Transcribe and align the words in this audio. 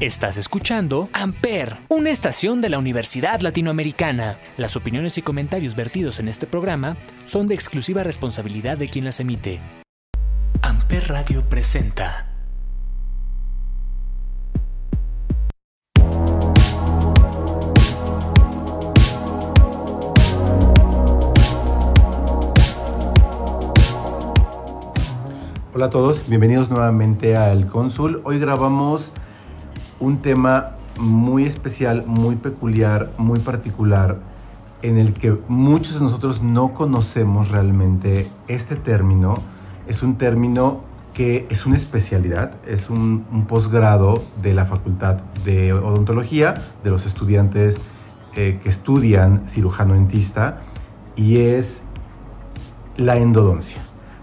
Estás 0.00 0.38
escuchando 0.38 1.10
Amper, 1.12 1.76
una 1.90 2.08
estación 2.08 2.62
de 2.62 2.70
la 2.70 2.78
Universidad 2.78 3.40
Latinoamericana. 3.40 4.38
Las 4.56 4.74
opiniones 4.74 5.18
y 5.18 5.22
comentarios 5.22 5.76
vertidos 5.76 6.20
en 6.20 6.28
este 6.28 6.46
programa 6.46 6.96
son 7.26 7.46
de 7.46 7.54
exclusiva 7.54 8.02
responsabilidad 8.02 8.78
de 8.78 8.88
quien 8.88 9.04
las 9.04 9.20
emite. 9.20 9.60
Amper 10.62 11.06
Radio 11.08 11.46
presenta. 11.46 12.28
Hola 25.74 25.84
a 25.84 25.90
todos, 25.90 26.26
bienvenidos 26.26 26.70
nuevamente 26.70 27.36
al 27.36 27.66
Cónsul. 27.66 28.22
Hoy 28.24 28.38
grabamos 28.38 29.12
un 30.00 30.18
tema 30.18 30.72
muy 30.98 31.44
especial, 31.44 32.04
muy 32.06 32.36
peculiar, 32.36 33.12
muy 33.18 33.38
particular, 33.38 34.18
en 34.82 34.98
el 34.98 35.12
que 35.12 35.36
muchos 35.48 35.98
de 35.98 36.04
nosotros 36.04 36.42
no 36.42 36.74
conocemos 36.74 37.50
realmente 37.50 38.28
este 38.48 38.76
término. 38.76 39.34
Es 39.86 40.02
un 40.02 40.16
término 40.16 40.80
que 41.14 41.46
es 41.50 41.66
una 41.66 41.76
especialidad, 41.76 42.54
es 42.66 42.88
un, 42.88 43.46
posgrado 43.48 44.22
de 44.42 44.54
la 44.54 44.64
Facultad 44.64 45.16
de 45.44 45.72
Odontología, 45.72 46.54
de 46.82 46.90
los 46.90 47.04
estudiantes 47.04 47.78
eh, 48.36 48.58
que 48.62 48.68
estudian 48.68 49.48
cirujano 49.48 49.94
dentista, 49.94 50.62
y 51.16 51.38
es 51.38 51.82
la 52.96 53.16
endodoncia. 53.16 53.82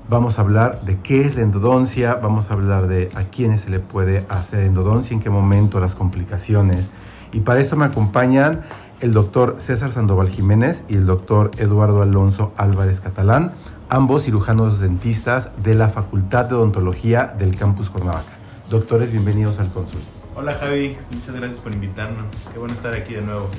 Vamos 0.10 0.40
a 0.40 0.42
hablar 0.42 0.80
de 0.84 1.02
qué 1.02 1.26
es 1.26 1.36
la 1.36 1.42
endodoncia, 1.42 2.16
vamos 2.16 2.50
a 2.50 2.54
hablar 2.54 2.88
de 2.88 3.10
a 3.16 3.24
quiénes 3.24 3.62
se 3.62 3.70
le 3.70 3.80
puede 3.80 4.26
hacer 4.30 4.64
endodoncia, 4.64 5.14
en 5.14 5.20
qué 5.20 5.30
momento, 5.30 5.82
las 5.82 5.96
complicaciones. 5.96 6.90
Y 7.34 7.42
para 7.42 7.60
esto 7.60 7.76
me 7.76 7.84
acompañan 7.84 8.62
el 9.02 9.12
doctor 9.12 9.56
César 9.58 9.92
Sandoval 9.92 10.30
Jiménez 10.30 10.86
y 10.88 10.96
el 10.96 11.06
doctor 11.06 11.52
Eduardo 11.58 12.02
Alonso 12.02 12.54
Álvarez 12.56 13.02
Catalán, 13.02 13.52
ambos 13.90 14.24
cirujanos 14.24 14.80
dentistas 14.80 15.50
de 15.62 15.74
la 15.74 15.90
Facultad 15.90 16.46
de 16.46 16.56
Odontología 16.56 17.36
del 17.38 17.58
Campus 17.58 17.90
Cuernavaca. 17.90 18.32
Doctores, 18.70 19.12
bienvenidos 19.12 19.60
al 19.60 19.74
Consul. 19.74 20.00
Hola 20.38 20.54
Javi, 20.54 20.96
muchas 21.12 21.36
gracias 21.36 21.60
por 21.60 21.74
invitarnos. 21.74 22.28
Qué 22.54 22.58
bueno 22.58 22.74
estar 22.74 22.96
aquí 22.96 23.14
de 23.14 23.24
nuevo. 23.24 23.50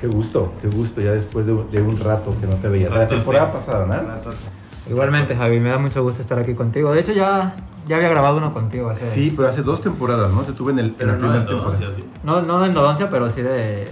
Qué 0.00 0.06
gusto, 0.06 0.52
qué 0.62 0.68
gusto, 0.68 1.00
ya 1.00 1.10
después 1.10 1.46
de, 1.46 1.64
de 1.72 1.82
un 1.82 1.98
rato 1.98 2.32
que 2.40 2.46
no 2.46 2.54
te 2.54 2.68
veía. 2.68 2.90
La 2.90 3.08
temporada 3.08 3.52
pasada, 3.52 3.86
¿no? 3.86 4.30
Igualmente, 4.88 5.36
Javi, 5.36 5.58
me 5.60 5.70
da 5.70 5.78
mucho 5.78 6.02
gusto 6.02 6.22
estar 6.22 6.38
aquí 6.38 6.54
contigo. 6.54 6.92
De 6.92 7.00
hecho, 7.00 7.12
ya, 7.12 7.56
ya 7.88 7.96
había 7.96 8.08
grabado 8.08 8.36
uno 8.36 8.52
contigo 8.52 8.88
hace... 8.90 9.10
Sí, 9.10 9.32
pero 9.36 9.48
hace 9.48 9.62
dos 9.62 9.80
temporadas, 9.82 10.32
¿no? 10.32 10.42
Te 10.42 10.52
tuve 10.52 10.72
en, 10.72 10.78
el, 10.78 10.94
en 10.98 11.06
la 11.06 11.12
no 11.14 11.18
primera 11.18 11.46
temporada. 11.46 11.74
endodoncia, 11.74 11.94
¿sí? 11.94 12.04
No, 12.22 12.42
no 12.42 12.60
de 12.60 12.68
endodoncia, 12.68 13.10
pero 13.10 13.28
sí 13.28 13.42
de... 13.42 13.88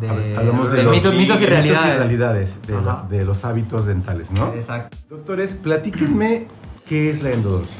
de 0.00 0.08
Hab- 0.10 0.38
Hablamos 0.38 0.70
de, 0.70 0.78
de 0.78 0.82
los 0.84 0.94
mitos, 0.94 1.14
mitos 1.14 1.40
y 1.40 1.46
realidades. 1.46 1.96
realidades 1.96 2.62
de, 2.66 2.80
la- 2.82 3.06
de 3.08 3.24
los 3.24 3.44
hábitos 3.44 3.86
dentales, 3.86 4.30
¿no? 4.30 4.52
Exacto. 4.54 4.96
Doctores, 5.08 5.52
platíquenme 5.54 6.46
qué 6.86 7.10
es 7.10 7.22
la 7.22 7.30
endodoncia. 7.30 7.78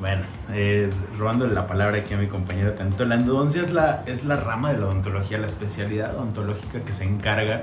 Bueno, 0.00 0.22
eh, 0.52 0.90
robándole 1.16 1.54
la 1.54 1.68
palabra 1.68 1.98
aquí 1.98 2.12
a 2.14 2.16
mi 2.18 2.26
compañero 2.26 2.72
tanto, 2.72 3.04
la 3.04 3.14
endodoncia 3.14 3.62
es 3.62 3.70
la, 3.72 4.02
es 4.06 4.24
la 4.24 4.34
rama 4.34 4.72
de 4.72 4.80
la 4.80 4.86
odontología, 4.86 5.38
la 5.38 5.46
especialidad 5.46 6.16
odontológica 6.16 6.80
que 6.80 6.92
se 6.92 7.04
encarga 7.04 7.62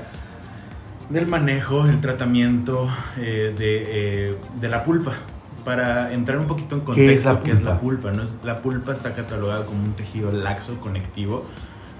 del 1.09 1.27
manejo, 1.27 1.85
el 1.87 2.01
tratamiento 2.01 2.87
eh, 3.17 3.53
de, 3.57 4.29
eh, 4.31 4.37
de 4.59 4.67
la 4.69 4.83
pulpa. 4.83 5.13
Para 5.65 6.13
entrar 6.13 6.37
un 6.39 6.47
poquito 6.47 6.75
en 6.75 6.81
¿Qué 6.81 7.13
es 7.13 7.23
contexto, 7.23 7.33
la 7.33 7.39
¿qué 7.41 7.51
es 7.51 7.61
la 7.63 7.79
pulpa? 7.79 8.11
Es- 8.11 8.33
La 8.43 8.57
pulpa 8.61 8.93
está 8.93 9.13
catalogada 9.13 9.65
como 9.65 9.83
un 9.83 9.93
tejido 9.93 10.31
laxo 10.31 10.79
conectivo, 10.79 11.45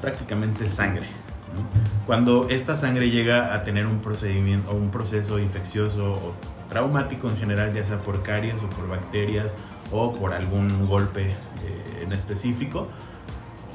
prácticamente 0.02 0.68
sangre. 0.68 1.08
¿no? 1.56 2.06
Cuando 2.06 2.48
esta 2.50 2.76
sangre 2.76 3.10
llega 3.10 3.54
a 3.54 3.64
tener 3.64 3.86
un 3.88 4.00
procedimiento 4.00 4.70
o 4.72 4.76
un 4.76 4.92
proceso 4.92 5.40
infeccioso 5.40 6.12
o 6.14 6.34
traumático 6.70 7.28
en 7.30 7.38
general, 7.38 7.74
ya 7.74 7.84
sea 7.84 7.98
por 8.00 8.22
caries 8.22 8.62
o 8.64 8.70
por 8.70 8.88
bacterias 8.88 9.56
o 9.92 10.14
por 10.14 10.34
algún 10.34 10.88
golpe 10.88 11.26
eh, 11.28 12.04
en 12.04 12.14
específico, 12.14 12.88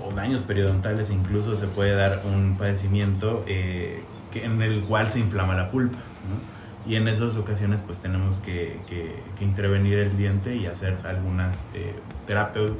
o 0.06 0.12
daños 0.14 0.42
periodontales, 0.42 1.10
incluso 1.10 1.56
se 1.56 1.66
puede 1.66 1.94
dar 1.94 2.22
un 2.24 2.56
padecimiento 2.56 3.44
eh, 3.46 4.02
que- 4.34 4.44
en 4.44 4.60
el 4.60 4.82
cual 4.82 5.10
se 5.10 5.20
inflama 5.20 5.54
la 5.54 5.70
pulpa. 5.70 5.96
¿no? 5.96 6.54
Y 6.90 6.96
en 6.96 7.08
esas 7.08 7.36
ocasiones 7.36 7.80
pues 7.80 8.00
tenemos 8.00 8.40
que, 8.40 8.78
que- 8.86 9.14
que 9.38 9.44
intervenir 9.44 9.98
el 9.98 10.16
diente 10.18 10.54
y 10.56 10.66
hacer 10.66 10.98
algunas 11.04 11.66
eh, 11.72 11.94
terapeu- 12.28 12.74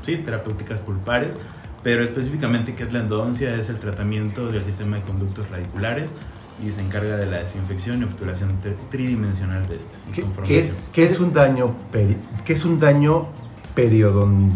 sí, 0.00 0.16
terapéuticas 0.16 0.80
pulpares, 0.80 1.36
pero 1.82 2.02
específicamente 2.02 2.74
qué 2.74 2.82
es 2.84 2.92
la 2.94 3.00
endodoncia, 3.00 3.54
es 3.56 3.68
el 3.68 3.78
tratamiento 3.78 4.50
del 4.50 4.64
sistema 4.64 4.96
de 4.96 5.02
conductos 5.02 5.50
radiculares 5.50 6.12
y 6.66 6.72
se 6.72 6.80
encarga 6.80 7.16
de 7.16 7.26
la 7.26 7.38
desinfección 7.40 8.00
y 8.00 8.04
obturación 8.04 8.52
tri- 8.62 8.76
tridimensional 8.90 9.66
de 9.66 9.76
este. 9.76 9.94
¿Qué, 10.14 10.24
qué 10.46 10.58
es, 10.60 10.90
qué 10.92 11.04
es 11.04 11.18
un 11.20 11.32
daño 11.34 11.74
peri- 11.92 12.16
qué 12.44 12.52
es 12.54 12.64
un 12.64 12.78
daño 12.78 13.26
periodon- 13.76 14.50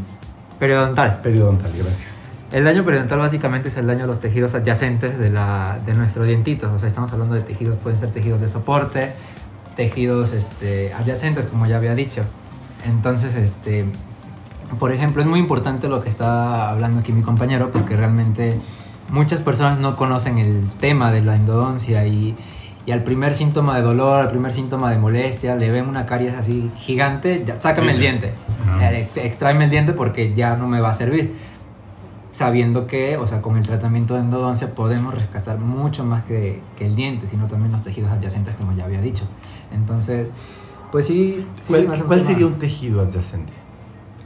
Periodontal. 0.58 1.20
periodontal? 1.20 1.72
Gracias. 1.76 2.22
El 2.52 2.64
daño 2.64 2.84
periodontal 2.84 3.18
básicamente 3.18 3.68
es 3.68 3.76
el 3.76 3.86
daño 3.86 4.04
a 4.04 4.06
los 4.06 4.20
tejidos 4.20 4.54
adyacentes 4.54 5.18
de, 5.18 5.30
la, 5.30 5.78
de 5.84 5.94
nuestro 5.94 6.24
dientito. 6.24 6.72
O 6.72 6.78
sea, 6.78 6.88
estamos 6.88 7.12
hablando 7.12 7.34
de 7.34 7.40
tejidos, 7.42 7.76
pueden 7.82 7.98
ser 7.98 8.10
tejidos 8.12 8.40
de 8.40 8.48
soporte, 8.48 9.12
tejidos 9.74 10.32
este, 10.32 10.94
adyacentes, 10.94 11.46
como 11.46 11.66
ya 11.66 11.76
había 11.76 11.94
dicho. 11.94 12.22
Entonces, 12.86 13.34
este, 13.34 13.84
por 14.78 14.92
ejemplo, 14.92 15.22
es 15.22 15.28
muy 15.28 15.40
importante 15.40 15.88
lo 15.88 16.02
que 16.02 16.08
está 16.08 16.70
hablando 16.70 17.00
aquí 17.00 17.12
mi 17.12 17.22
compañero, 17.22 17.70
porque 17.72 17.96
realmente 17.96 18.58
muchas 19.08 19.40
personas 19.40 19.78
no 19.78 19.96
conocen 19.96 20.38
el 20.38 20.64
tema 20.80 21.10
de 21.10 21.22
la 21.22 21.34
endodoncia 21.34 22.06
y, 22.06 22.36
y 22.86 22.92
al 22.92 23.02
primer 23.02 23.34
síntoma 23.34 23.74
de 23.76 23.82
dolor, 23.82 24.20
al 24.20 24.30
primer 24.30 24.52
síntoma 24.52 24.90
de 24.92 24.98
molestia, 24.98 25.56
le 25.56 25.70
ven 25.72 25.88
una 25.88 26.06
caries 26.06 26.34
así 26.34 26.70
gigante, 26.76 27.42
ya, 27.44 27.60
sácame 27.60 27.88
el 27.92 27.98
Sí, 27.98 28.02
sí. 28.04 28.08
diente, 28.08 28.34
Ajá. 28.68 28.92
Eh, 28.92 29.00
ex- 29.02 29.16
extráeme 29.16 29.64
el 29.64 29.70
diente 29.70 29.92
porque 29.92 30.32
ya 30.32 30.54
no 30.56 30.68
me 30.68 30.80
va 30.80 30.90
a 30.90 30.92
servir 30.92 31.34
sabiendo 32.36 32.86
que, 32.86 33.16
o 33.16 33.26
sea, 33.26 33.40
con 33.40 33.56
el 33.56 33.64
tratamiento 33.66 34.12
de 34.12 34.20
endodoncia 34.20 34.74
podemos 34.74 35.14
rescatar 35.14 35.58
mucho 35.58 36.04
más 36.04 36.22
que, 36.24 36.60
que 36.76 36.84
el 36.84 36.94
diente, 36.94 37.26
sino 37.26 37.46
también 37.46 37.72
los 37.72 37.82
tejidos 37.82 38.10
adyacentes, 38.10 38.54
como 38.56 38.74
ya 38.74 38.84
había 38.84 39.00
dicho. 39.00 39.24
Entonces, 39.72 40.28
pues 40.92 41.06
sí, 41.06 41.46
sí 41.58 41.72
¿Cuál, 41.72 41.90
hace 41.90 42.04
cuál 42.04 42.26
sería 42.26 42.46
un 42.46 42.58
tejido 42.58 43.00
adyacente? 43.00 43.54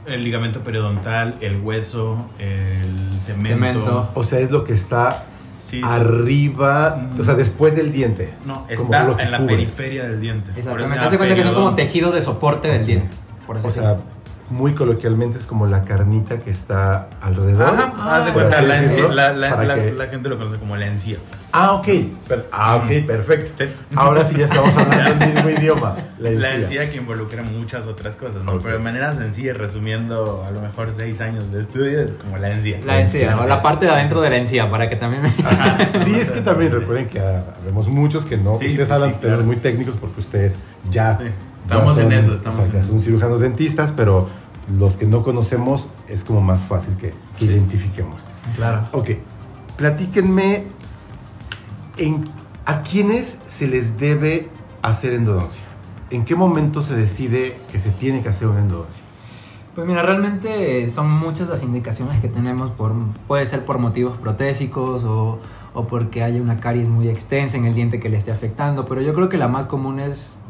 El 0.05 0.25
ligamento 0.25 0.59
periodontal, 0.59 1.37
el 1.39 1.61
hueso, 1.61 2.25
el 2.37 3.21
cemento. 3.21 3.47
Cemento. 3.47 4.09
O 4.13 4.23
sea, 4.25 4.39
es 4.39 4.51
lo 4.51 4.65
que 4.65 4.73
está 4.73 5.27
Sí. 5.59 5.79
arriba, 5.81 7.07
o 7.17 7.23
sea, 7.23 7.35
después 7.35 7.77
del 7.77 7.93
diente. 7.93 8.33
No, 8.45 8.65
está 8.67 9.07
en 9.19 9.31
la 9.31 9.37
cubre. 9.37 9.55
periferia 9.55 10.03
del 10.03 10.19
diente. 10.19 10.49
Por 10.51 10.59
eso 10.59 10.69
se 10.69 10.75
Exactamente, 10.95 11.17
cuenta 11.17 11.35
que 11.35 11.43
son 11.43 11.53
como 11.53 11.75
tejidos 11.75 12.13
de 12.13 12.21
soporte 12.21 12.67
del 12.67 12.85
diente. 12.85 13.07
Por 13.47 13.55
eso 13.55 13.67
O 13.67 13.71
sea, 13.71 13.95
muy 14.51 14.73
coloquialmente 14.73 15.37
es 15.39 15.45
como 15.45 15.65
la 15.65 15.81
carnita 15.83 16.39
que 16.39 16.51
está 16.51 17.07
alrededor. 17.21 17.69
Ajá, 17.69 17.93
haz 18.17 18.25
de 18.25 18.31
por 18.33 18.41
cuenta, 18.43 18.61
la, 18.61 18.81
decirlo, 18.81 19.07
encía- 19.09 19.15
la, 19.15 19.33
la- 19.33 19.49
para 19.49 19.63
la- 19.65 19.75
que- 19.75 19.91
la 19.93 20.07
gente 20.07 20.29
lo 20.29 20.37
conoce 20.37 20.57
como 20.57 20.75
la 20.77 20.87
encía. 20.87 21.17
Ah, 21.53 21.73
ok. 21.73 21.87
Per- 22.27 22.47
ah, 22.51 22.75
ok, 22.77 22.85
Mm. 23.03 23.07
perfecto. 23.07 23.63
Sí. 23.65 23.69
Ahora 23.95 24.23
sí 24.23 24.35
ya 24.37 24.45
estamos 24.45 24.75
hablando 24.77 25.25
el 25.25 25.31
mismo 25.33 25.49
idioma. 25.49 25.95
La 26.19 26.29
encía. 26.29 26.49
La 26.49 26.55
encía 26.55 26.89
que 26.89 26.97
involucra 26.97 27.43
muchas 27.43 27.87
otras 27.87 28.15
cosas, 28.17 28.43
¿no? 28.43 28.59
Pero 28.59 28.77
de 28.77 28.83
manera 28.83 29.13
sencilla, 29.13 29.53
resumiendo 29.53 30.43
a 30.47 30.51
lo 30.51 30.61
mejor 30.61 30.91
seis 30.93 31.19
años 31.21 31.51
de 31.51 31.61
estudio, 31.61 31.99
es 32.01 32.11
como 32.15 32.37
la 32.37 32.51
encía. 32.51 32.79
La 32.85 32.99
encía, 33.01 33.37
o 33.37 33.47
la 33.47 33.61
parte 33.61 33.85
de 33.85 33.91
adentro 33.91 34.21
de 34.21 34.29
la 34.29 34.37
encía, 34.37 34.69
para 34.69 34.87
que 34.89 34.95
también... 34.95 35.23
Sí, 36.05 36.19
es 36.19 36.29
que 36.31 36.41
también 36.41 36.71
recuerden 36.71 37.07
que 37.09 37.19
ah, 37.19 37.43
vemos 37.65 37.87
muchos 37.87 38.25
que 38.25 38.37
no. 38.37 38.57
Sí, 38.57 38.67
ustedes 38.67 38.87
sí, 38.87 38.93
hablan 38.93 39.13
claro. 39.15 39.43
muy 39.43 39.57
técnicos 39.57 39.95
porque 39.99 40.19
ustedes 40.21 40.55
ya. 40.89 41.19
Estamos 41.63 41.97
en 41.99 42.11
eso, 42.11 42.33
estamos 42.33 42.59
o 42.59 42.61
sea, 42.63 42.65
en 42.65 42.71
ya 42.73 42.79
eso. 42.79 42.87
son 42.89 43.01
cirujanos 43.01 43.39
dentistas, 43.39 43.93
pero 43.95 44.27
los 44.77 44.95
que 44.95 45.05
no 45.05 45.23
conocemos 45.23 45.87
es 46.07 46.23
como 46.23 46.41
más 46.41 46.65
fácil 46.65 46.95
que, 46.97 47.13
que 47.37 47.45
identifiquemos. 47.45 48.25
Claro. 48.55 48.81
Ok, 48.91 49.11
platíquenme 49.77 50.65
en, 51.97 52.25
a 52.65 52.81
quiénes 52.81 53.37
se 53.47 53.67
les 53.67 53.97
debe 53.97 54.49
hacer 54.81 55.13
endodoncia. 55.13 55.63
¿En 56.09 56.25
qué 56.25 56.35
momento 56.35 56.81
se 56.81 56.95
decide 56.95 57.57
que 57.71 57.79
se 57.79 57.89
tiene 57.91 58.21
que 58.21 58.29
hacer 58.29 58.47
una 58.47 58.59
endodoncia? 58.59 59.03
Pues 59.75 59.87
mira, 59.87 60.01
realmente 60.01 60.89
son 60.89 61.09
muchas 61.09 61.47
las 61.47 61.63
indicaciones 61.63 62.19
que 62.19 62.27
tenemos, 62.27 62.71
por, 62.71 62.93
puede 63.27 63.45
ser 63.45 63.63
por 63.63 63.79
motivos 63.79 64.17
protésicos 64.17 65.05
o, 65.05 65.39
o 65.73 65.87
porque 65.87 66.23
haya 66.23 66.41
una 66.41 66.59
caries 66.59 66.89
muy 66.89 67.07
extensa 67.07 67.55
en 67.55 67.63
el 67.63 67.73
diente 67.73 68.01
que 68.01 68.09
le 68.09 68.17
esté 68.17 68.31
afectando, 68.31 68.85
pero 68.85 69.01
yo 69.01 69.13
creo 69.13 69.29
que 69.29 69.37
la 69.37 69.47
más 69.47 69.67
común 69.67 70.01
es 70.01 70.40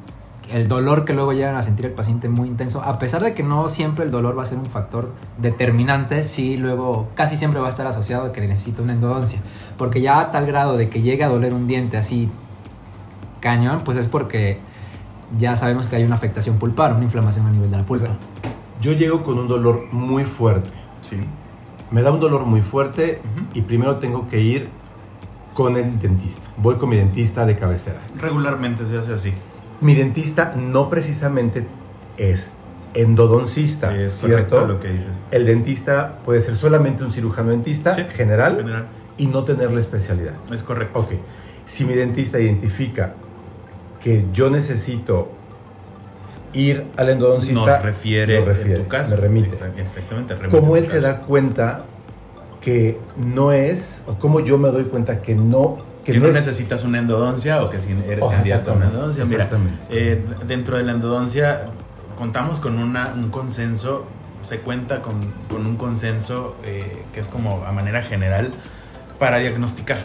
el 0.52 0.68
dolor 0.68 1.06
que 1.06 1.14
luego 1.14 1.34
llegan 1.34 1.56
a 1.56 1.62
sentir 1.62 1.86
el 1.86 1.94
paciente 1.94 2.28
muy 2.30 2.48
intenso, 2.48 2.82
a 2.84 3.00
pesar 3.00 3.24
de 3.24 3.34
que 3.34 3.42
no 3.42 3.70
siempre 3.70 4.06
el 4.06 4.12
dolor 4.12 4.38
va 4.38 4.44
a 4.44 4.46
ser 4.46 4.58
un 4.58 4.66
factor 4.66 5.12
determinante, 5.38 6.24
sí 6.24 6.58
luego 6.58 7.10
casi 7.16 7.38
siempre 7.38 7.60
va 7.60 7.68
a 7.68 7.70
estar 7.70 7.88
asociado 7.88 8.28
a 8.28 8.32
que 8.32 8.42
necesita 8.42 8.82
una 8.82 8.94
endodoncia, 8.94 9.40
porque 9.78 10.02
ya 10.02 10.20
a 10.20 10.32
tal 10.32 10.46
grado 10.46 10.78
de 10.78 10.90
que 10.90 11.02
llegue 11.02 11.24
a 11.24 11.30
doler 11.30 11.54
un 11.54 11.68
diente 11.68 11.98
así 11.98 12.30
cañón, 13.40 13.82
pues 13.86 13.98
es 13.98 14.08
porque 14.08 14.60
ya 15.38 15.56
sabemos 15.56 15.86
que 15.86 15.96
hay 15.96 16.04
una 16.04 16.16
afectación 16.16 16.58
pulpar, 16.58 16.94
una 16.94 17.04
inflamación 17.04 17.48
a 17.48 17.52
nivel 17.52 17.72
de 17.72 17.78
la 17.78 17.86
pulpa. 17.86 18.10
Yo 18.82 18.94
llego 18.94 19.24
con 19.24 19.40
un 19.40 19.48
dolor 19.48 19.86
muy 19.92 20.26
fuerte. 20.26 20.70
Sí. 21.02 21.18
me 21.90 22.04
da 22.04 22.12
un 22.12 22.20
dolor 22.20 22.46
muy 22.46 22.62
fuerte 22.62 23.20
y 23.54 23.62
primero 23.62 23.98
tengo 23.98 24.28
que 24.28 24.40
ir 24.40 24.70
con 25.56 25.76
el 25.78 26.00
dentista. 26.00 26.48
Voy 26.58 26.76
con 26.76 26.90
mi 26.90 26.96
dentista 26.96 27.46
de 27.46 27.58
cabecera. 27.58 28.00
Regularmente 28.18 28.86
se 28.86 28.98
hace 28.98 29.14
así. 29.14 29.34
Mi 29.82 29.96
dentista 29.96 30.54
no 30.56 30.90
precisamente 30.90 31.66
es 32.18 32.54
endodoncista, 32.94 33.96
es 33.98 34.14
¿cierto? 34.14 34.66
lo 34.68 34.80
que 34.80 34.90
dices. 34.90 35.10
El 35.32 35.46
dentista 35.46 36.20
puede 36.24 36.42
ser 36.42 36.56
solamente 36.56 37.04
un 37.04 37.12
cirujano 37.12 37.52
dentista 37.52 37.96
Sí, 37.96 38.04
general, 38.10 38.58
general. 38.58 38.86
y 39.18 39.28
no 39.28 39.44
tener 39.44 39.72
la 39.72 39.80
especialidad. 39.80 40.34
Es 40.54 40.62
correcto. 40.64 41.00
Ok, 41.00 41.14
si 41.66 41.86
mi 41.86 41.94
dentista 41.94 42.40
identifica 42.40 43.14
que 44.00 44.26
yo 44.34 44.50
necesito 44.50 45.30
ir 46.54 46.86
al 46.98 47.10
endodoncista, 47.10 47.76
Nos 47.76 47.82
refiere, 47.84 48.38
nos 48.40 48.46
refiere, 48.46 48.76
en 48.78 48.84
tu 48.84 48.90
caso. 48.90 49.16
me 49.16 49.22
remite. 49.22 49.50
Exact- 49.56 49.80
exactamente. 49.80 50.36
remite 50.36 50.60
¿Cómo 50.60 50.76
él 50.76 50.86
se 50.88 51.00
da 51.00 51.22
cuenta 51.22 51.86
que 52.60 53.00
no 53.18 53.52
es, 53.54 54.04
o 54.06 54.16
cómo 54.20 54.42
yo 54.42 54.58
me 54.58 54.70
doy 54.70 54.84
cuenta 54.86 55.22
que 55.22 55.34
no, 55.34 55.78
que, 56.04 56.14
que 56.14 56.18
no 56.20 56.24
no 56.26 56.30
es... 56.30 56.36
necesitas 56.36 56.84
una 56.84 57.00
endodoncia 57.00 57.62
o 57.64 57.70
que 57.70 57.80
si 57.80 57.92
eres 58.08 58.20
Oh, 58.24 58.30
candidato 58.30 58.72
a 58.72 58.74
una 58.76 58.86
endodoncia. 58.88 59.26
Mira, 59.26 59.46
exactamente. 59.46 59.86
eh, 59.90 60.26
dentro 60.48 60.78
de 60.78 60.84
la 60.84 60.94
endodoncia 60.94 61.66
contamos 62.18 62.60
con 62.60 62.78
una, 62.78 63.14
un 63.16 63.30
consenso, 63.30 64.06
se 64.42 64.60
cuenta 64.60 65.02
con, 65.02 65.16
con 65.50 65.66
un 65.66 65.76
consenso 65.78 66.56
eh, 66.66 67.04
que 67.14 67.20
es 67.20 67.28
como 67.30 67.64
a 67.66 67.72
manera 67.72 68.02
general 68.04 68.52
para 69.20 69.38
diagnosticar. 69.38 70.00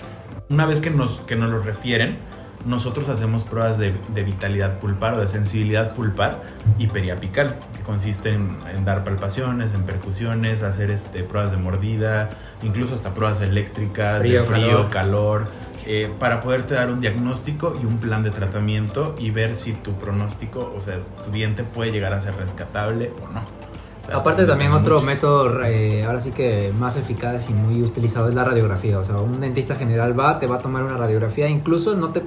Una 0.49 0.67
vez 0.67 0.81
que 0.81 0.91
nos, 0.91 1.19
que 1.23 1.37
nos 1.37 1.51
lo 1.51 1.61
refieren, 1.61 2.19
nosotros 2.65 3.09
hacemos 3.09 3.45
pruebas 3.45 3.79
de, 3.79 3.95
de 4.15 4.23
vitalidad 4.25 4.79
pulpar 4.79 5.15
o 5.15 5.21
de 5.21 5.27
sensibilidad 5.29 5.95
pulpar 5.95 6.43
y 6.79 6.89
periapical, 6.89 7.57
que 7.77 7.81
consiste 7.83 8.33
en, 8.33 8.59
en 8.75 8.85
dar 8.85 9.05
palpaciones, 9.05 9.73
en 9.73 9.83
percusiones, 9.85 10.63
hacer 10.63 10.91
este, 10.91 11.23
pruebas 11.23 11.51
de 11.53 11.59
mordida, 11.59 12.31
incluso 12.63 12.95
hasta 12.95 13.11
pruebas 13.11 13.41
eléctricas, 13.41 14.19
Frío, 14.21 14.41
de 14.43 14.47
frío, 14.49 14.89
calor. 14.89 14.91
calor, 14.91 15.47
eh, 15.87 16.11
para 16.19 16.41
poderte 16.41 16.75
dar 16.75 16.91
un 16.91 17.01
diagnóstico 17.01 17.77
y 17.81 17.87
un 17.87 17.99
plan 17.99 18.23
de 18.23 18.31
tratamiento 18.31 19.15
y 19.19 19.31
ver 19.31 19.55
si 19.55 19.73
tu 19.73 19.93
pronóstico, 19.93 20.73
o 20.77 20.81
sea, 20.81 20.99
tu 21.25 21.31
diente 21.31 21.63
puede 21.65 21.93
llegar 21.93 22.13
a 22.13 22.21
ser 22.21 22.37
rescatable 22.37 23.13
o 23.25 23.33
no. 23.33 23.41
O 23.41 24.07
sea, 24.07 24.17
Aparte 24.17 24.47
también 24.47 24.73
otro 24.73 24.97
mucho. 24.97 25.07
método, 25.07 25.63
eh, 25.65 26.05
ahora 26.05 26.21
sí 26.21 26.31
que 26.31 26.73
más 26.79 26.97
eficaz 26.97 27.49
y 27.51 27.53
muy 27.53 27.83
utilizado 27.83 28.29
es 28.29 28.35
la 28.35 28.45
radiografía. 28.45 28.99
O 28.99 29.05
sea, 29.05 29.17
un 29.17 29.41
dentista 29.41 29.75
general 29.75 30.19
va, 30.19 30.39
te 30.39 30.47
va 30.47 30.57
a 30.57 30.59
tomar 30.61 30.83
una 30.85 30.97
radiografía, 30.97 31.49
incluso 31.49 31.97
no 31.97 32.11
te 32.11 32.23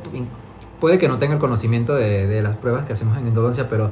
puede 0.80 0.98
que 0.98 1.08
no 1.08 1.18
tenga 1.18 1.34
el 1.34 1.40
conocimiento 1.40 1.96
de, 1.96 2.28
de 2.28 2.42
las 2.42 2.56
pruebas 2.58 2.86
que 2.86 2.94
hacemos 2.94 3.18
en 3.18 3.28
endodoncia, 3.28 3.70
pero 3.70 3.92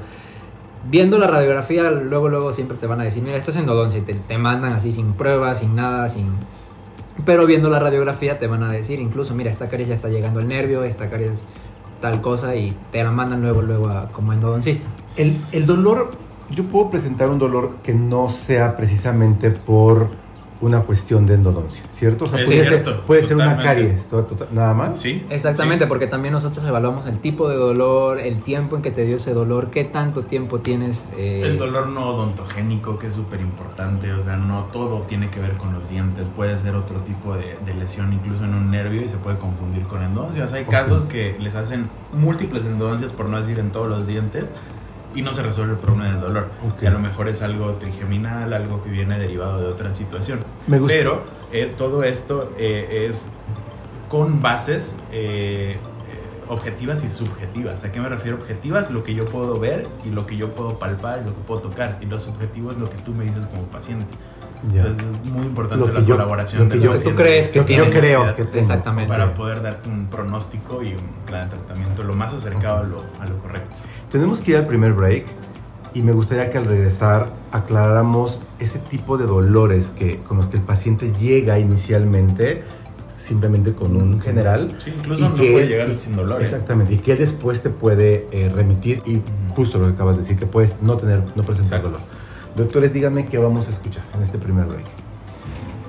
viendo 0.89 1.17
la 1.17 1.27
radiografía, 1.27 1.91
luego 1.91 2.29
luego 2.29 2.51
siempre 2.51 2.77
te 2.77 2.87
van 2.87 3.01
a 3.01 3.03
decir, 3.03 3.23
mira, 3.23 3.37
esto 3.37 3.51
es 3.51 3.57
endodoncia, 3.57 3.99
y 3.99 4.03
te, 4.03 4.13
te 4.13 4.37
mandan 4.37 4.73
así 4.73 4.91
sin 4.91 5.13
pruebas, 5.13 5.59
sin 5.59 5.75
nada, 5.75 6.07
sin... 6.09 6.27
Pero 7.25 7.45
viendo 7.45 7.69
la 7.69 7.79
radiografía 7.79 8.39
te 8.39 8.47
van 8.47 8.63
a 8.63 8.71
decir, 8.71 8.99
incluso, 8.99 9.33
mira, 9.33 9.49
esta 9.49 9.69
caries 9.69 9.87
ya 9.89 9.93
está 9.93 10.09
llegando 10.09 10.39
al 10.39 10.47
nervio, 10.47 10.83
esta 10.83 11.09
caries 11.09 11.31
tal 12.01 12.21
cosa, 12.21 12.55
y 12.55 12.75
te 12.91 13.03
la 13.03 13.11
mandan 13.11 13.41
luego 13.41 13.61
luego 13.61 13.91
como 14.11 14.33
endodoncista. 14.33 14.87
El, 15.15 15.37
el 15.51 15.65
dolor, 15.65 16.11
yo 16.51 16.63
puedo 16.65 16.89
presentar 16.89 17.29
un 17.29 17.39
dolor 17.39 17.77
que 17.83 17.93
no 17.93 18.29
sea 18.29 18.77
precisamente 18.77 19.49
por 19.49 20.09
una 20.59 20.81
cuestión 20.81 21.25
de 21.25 21.35
endodoncia, 21.35 21.83
¿cierto? 21.89 22.25
O 22.25 22.27
sea, 22.27 22.39
Es 22.39 22.47
puede, 22.47 22.67
cierto, 22.67 22.91
ser, 22.91 22.99
puede 23.01 23.23
ser 23.23 23.35
una 23.37 23.57
caries, 23.57 24.07
nada 24.51 24.73
más. 24.73 24.99
Sí. 24.99 25.25
Exactamente, 25.29 25.85
sí. 25.85 25.89
porque 25.89 26.07
también 26.07 26.33
nosotros 26.33 26.65
evaluamos 26.67 27.05
el 27.07 27.19
tipo 27.19 27.47
de 27.47 27.55
dolor, 27.55 28.19
el 28.19 28.41
tiempo 28.41 28.75
en 28.75 28.81
que 28.81 28.91
te 28.91 29.05
dio 29.05 29.17
ese 29.17 29.33
dolor, 29.33 29.69
qué 29.69 29.83
tanto 29.83 30.23
tiempo 30.23 30.59
tienes. 30.59 31.05
eh, 31.17 31.41
El 31.43 31.59
dolor 31.59 31.87
no 31.89 32.07
odontogénico, 32.07 32.97
que 32.97 33.07
es 33.07 33.13
súper 33.13 33.39
importante, 33.41 34.11
o 34.13 34.21
sea, 34.23 34.37
no 34.37 34.65
todo 34.73 35.03
tiene 35.03 35.29
que 35.29 35.39
ver 35.39 35.57
con 35.57 35.73
los 35.73 35.89
dientes, 35.89 36.27
puede 36.29 36.57
ser 36.57 36.75
otro 36.75 37.01
tipo 37.01 37.35
de, 37.35 37.57
de 37.65 37.73
lesión, 37.73 38.13
incluso 38.13 38.43
en 38.43 38.53
un 38.55 38.71
nervio, 38.71 39.01
y 39.03 39.09
se 39.09 39.17
puede 39.17 39.37
confundir 39.37 39.83
con 39.83 40.01
endodoncias. 40.01 40.53
Hay 40.53 40.65
casos 40.65 41.05
que 41.05 41.35
les 41.39 41.55
hacen 41.55 41.89
múltiples 42.13 42.65
endodoncias, 42.65 43.11
por 43.11 43.29
no 43.29 43.37
decir 43.37 43.59
en 43.59 43.71
todos 43.71 43.87
los 43.89 44.07
dientes, 44.07 44.45
y 45.17 45.23
no 45.23 45.33
se 45.33 45.41
resuelve 45.41 45.73
el 45.73 45.79
problema 45.79 46.11
del 46.11 46.21
dolor. 46.21 46.47
Ok. 46.63 46.83
Y 46.83 46.85
a 46.85 46.91
lo 46.91 46.99
mejor 46.99 47.27
es 47.27 47.41
algo 47.41 47.71
trigeminal, 47.73 48.53
algo 48.53 48.83
que 48.83 48.91
viene 48.91 49.17
derivado 49.17 49.59
de 49.59 49.65
otra 49.65 49.91
situación. 49.91 50.41
Me 50.67 50.77
gusta. 50.77 50.93
Pero 50.93 51.23
eh, 51.51 51.73
todo 51.75 52.03
esto 52.03 52.53
eh, 52.59 53.07
es 53.09 53.29
con 54.09 54.43
bases 54.43 54.95
eh, 55.11 55.71
eh, 55.71 55.77
objetivas 56.49 57.03
y 57.03 57.09
subjetivas. 57.09 57.83
¿A 57.83 57.91
qué 57.91 57.99
me 57.99 58.09
refiero? 58.09 58.37
Objetivas, 58.37 58.91
lo 58.91 59.03
que 59.03 59.15
yo 59.15 59.25
puedo 59.25 59.59
ver 59.59 59.87
y 60.05 60.11
lo 60.11 60.27
que 60.27 60.37
yo 60.37 60.49
puedo 60.53 60.77
palpar 60.77 61.21
y 61.23 61.25
lo 61.25 61.35
que 61.35 61.41
puedo 61.41 61.61
tocar. 61.61 61.97
Y 61.99 62.05
lo 62.05 62.19
subjetivo 62.19 62.69
es 62.69 62.77
lo 62.77 62.87
que 62.87 62.97
tú 62.97 63.11
me 63.11 63.23
dices 63.23 63.43
como 63.47 63.63
paciente. 63.63 64.13
Ya. 64.73 64.81
Entonces 64.81 65.05
es 65.23 65.31
muy 65.31 65.45
importante 65.45 65.85
Lo 65.85 65.93
que 65.93 65.99
la 65.99 66.05
yo- 66.05 66.15
colaboración 66.15 66.63
lo 66.63 66.69
que 66.69 66.79
yo- 66.79 66.95
tú 66.99 67.15
crees 67.15 67.47
que 67.49 67.59
Lo 67.59 67.65
que 67.65 67.75
yo 67.75 67.89
creo 67.89 68.35
que 68.35 68.43
tengo. 68.45 68.57
Exactamente. 68.59 69.07
Para 69.09 69.33
poder 69.33 69.61
darte 69.61 69.89
un 69.89 70.07
pronóstico 70.07 70.81
y 70.83 70.93
un 70.93 71.25
plan 71.25 71.49
de 71.49 71.55
tratamiento 71.57 72.03
lo 72.03 72.13
más 72.13 72.33
acercado 72.33 72.79
a 72.79 72.83
lo, 72.83 73.03
a 73.19 73.25
lo 73.27 73.37
correcto. 73.39 73.75
Tenemos 74.11 74.39
que 74.41 74.51
ir 74.51 74.57
al 74.57 74.67
primer 74.67 74.93
break 74.93 75.25
y 75.93 76.01
me 76.01 76.11
gustaría 76.11 76.49
que 76.49 76.57
al 76.57 76.65
regresar 76.65 77.27
aclaráramos 77.51 78.39
ese 78.59 78.79
tipo 78.79 79.17
de 79.17 79.25
dolores 79.25 79.89
que, 79.95 80.17
con 80.21 80.37
los 80.37 80.47
que 80.47 80.57
el 80.57 80.63
paciente 80.63 81.13
llega 81.19 81.59
inicialmente 81.59 82.63
simplemente 83.19 83.73
con 83.73 83.95
un 83.95 84.21
general. 84.21 84.71
Sí, 84.83 84.93
incluso 84.97 85.25
y 85.25 85.29
no 85.29 85.35
que 85.35 85.51
puede 85.51 85.63
él- 85.63 85.69
llegar 85.69 85.89
y- 85.89 85.99
sin 85.99 86.15
dolor. 86.15 86.41
Exactamente, 86.41 86.93
y 86.93 86.97
que 86.97 87.11
él 87.13 87.17
después 87.17 87.61
te 87.61 87.69
puede 87.69 88.25
eh, 88.31 88.49
remitir 88.53 89.01
y 89.05 89.21
justo 89.53 89.77
lo 89.79 89.87
que 89.87 89.93
acabas 89.93 90.15
de 90.15 90.21
decir, 90.23 90.37
que 90.37 90.45
puedes 90.45 90.81
no 90.81 90.95
tener, 90.97 91.19
no 91.35 91.43
presentar 91.43 91.79
Exacto. 91.79 91.89
dolor. 91.89 92.01
Doctores, 92.57 92.91
díganme 92.93 93.27
qué 93.27 93.37
vamos 93.37 93.67
a 93.67 93.69
escuchar 93.69 94.03
en 94.15 94.21
este 94.23 94.37
primer 94.37 94.65
break. 94.65 94.85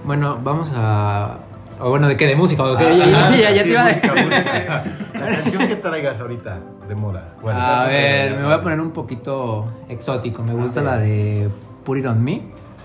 Bueno, 0.05 0.39
vamos 0.43 0.73
a. 0.77 1.39
O 1.81 1.91
bueno, 1.91 2.09
¿de 2.09 2.17
qué? 2.17 2.27
De 2.27 2.37
música. 2.37 2.63
¿o 2.65 2.77
qué? 2.77 2.85
Ah, 2.87 2.93
ya, 2.93 3.07
ya- 3.07 3.51
ya- 3.51 3.51
ya 3.53 3.63
sí, 3.63 3.65
te 3.65 3.71
iba 3.71 3.81
a 3.81 3.85
música, 3.85 4.13
música. 4.15 4.85
La 5.15 5.31
canción 5.31 5.69
que 5.69 5.77
traigas 5.77 6.21
ahorita 6.21 6.61
de 6.89 6.95
moda. 6.95 7.35
¿cuál 7.41 7.57
es? 7.57 7.63
A 7.63 7.87
ver, 7.87 8.37
me 8.37 8.45
voy 8.45 8.53
a 8.53 8.63
poner 8.63 8.81
un 8.81 8.91
poquito 8.91 9.73
exótico. 9.89 10.43
Me 10.43 10.53
gusta 10.55 10.83
la 10.83 10.97
de 10.99 11.49
Put 11.85 11.99
It 11.99 12.07
On 12.07 12.23
Me. 12.23 12.43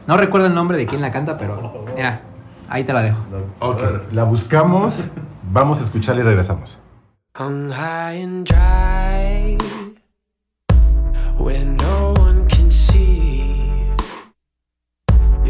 No 0.07 0.17
recuerdo 0.17 0.47
el 0.47 0.53
nombre 0.55 0.77
de 0.77 0.85
quién 0.85 1.01
la 1.01 1.11
canta, 1.11 1.37
pero 1.37 1.85
mira, 1.95 2.21
ahí 2.69 2.83
te 2.83 2.93
la 2.93 3.01
dejo. 3.03 3.17
Ok, 3.59 3.81
la 4.11 4.23
buscamos, 4.23 5.03
vamos 5.51 5.79
a 5.79 5.83
escucharla 5.83 6.21
y 6.21 6.25
regresamos. 6.25 6.77
hung 7.39 7.69
high 7.71 8.21
and 8.23 8.45
dry 8.47 9.57
where 11.39 11.65
no 11.65 12.13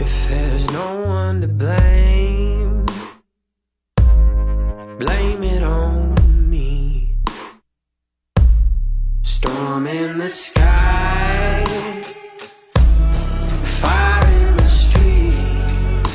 if 0.03 0.29
there's 0.29 0.69
no 0.71 1.01
one 1.05 1.39
to 1.39 1.47
blame 1.47 2.85
blame 4.97 5.43
it 5.43 5.63
on 5.63 6.49
me. 6.49 7.15
Storm 9.21 9.87
in 9.87 10.17
the 10.17 10.29
sky 10.29 11.63
fire 13.81 14.31
in 14.37 14.57
the 14.57 14.65
streets 14.65 16.11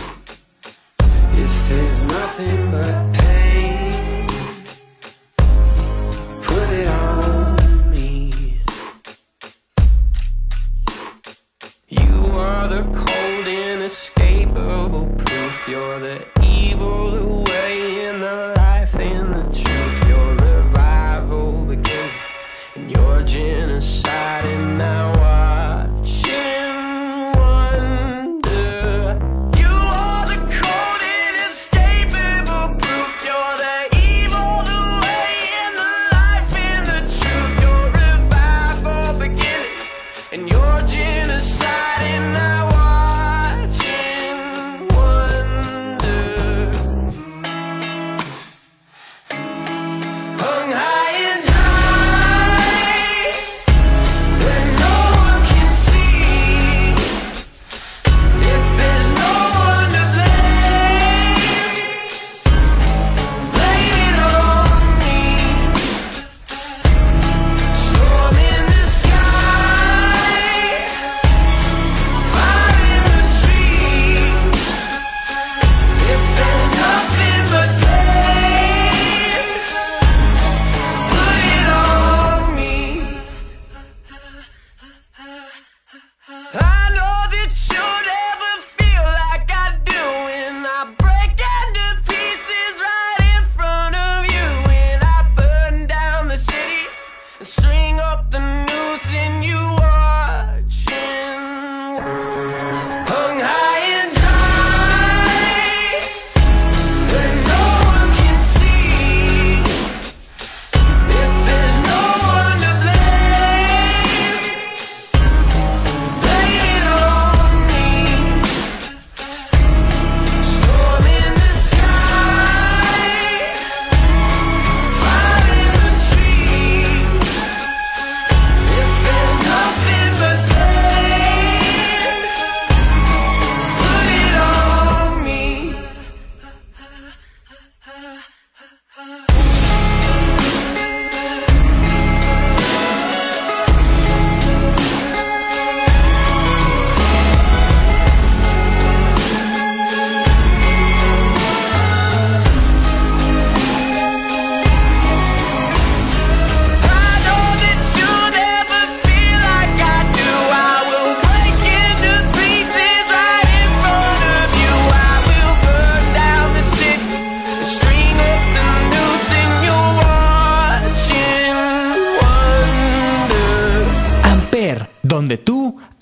if 1.44 1.68
there's 1.68 2.02
nothing 2.02 2.70
but 2.70 3.17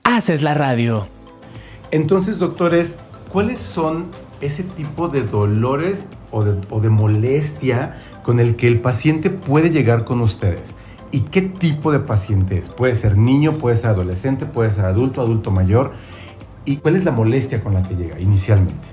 haces 0.07 0.43
la 0.43 0.55
radio. 0.55 1.07
Entonces, 1.91 2.39
doctores, 2.39 2.95
¿cuáles 3.33 3.59
son 3.59 4.07
ese 4.41 4.63
tipo 4.63 5.09
de 5.09 5.23
dolores 5.23 6.05
o 6.31 6.45
de, 6.45 6.61
o 6.71 6.81
de 6.81 6.91
molestia 6.91 8.03
con 8.23 8.39
el 8.39 8.57
que 8.57 8.69
el 8.69 8.81
paciente 8.81 9.31
puede 9.31 9.71
llegar 9.71 10.05
con 10.05 10.21
ustedes? 10.21 10.75
¿Y 11.11 11.21
qué 11.23 11.43
tipo 11.43 11.93
de 11.93 11.99
paciente 11.99 12.59
es? 12.59 12.69
Puede 12.69 12.95
ser 12.95 13.17
niño, 13.17 13.59
puede 13.59 13.77
ser 13.77 13.91
adolescente, 13.91 14.47
puede 14.47 14.71
ser 14.71 14.85
adulto, 14.85 15.21
adulto 15.21 15.51
mayor. 15.51 15.93
¿Y 16.65 16.77
cuál 16.77 16.97
es 16.97 17.05
la 17.05 17.13
molestia 17.13 17.63
con 17.63 17.75
la 17.75 17.83
que 17.83 17.95
llega 17.95 18.21
inicialmente? 18.21 18.87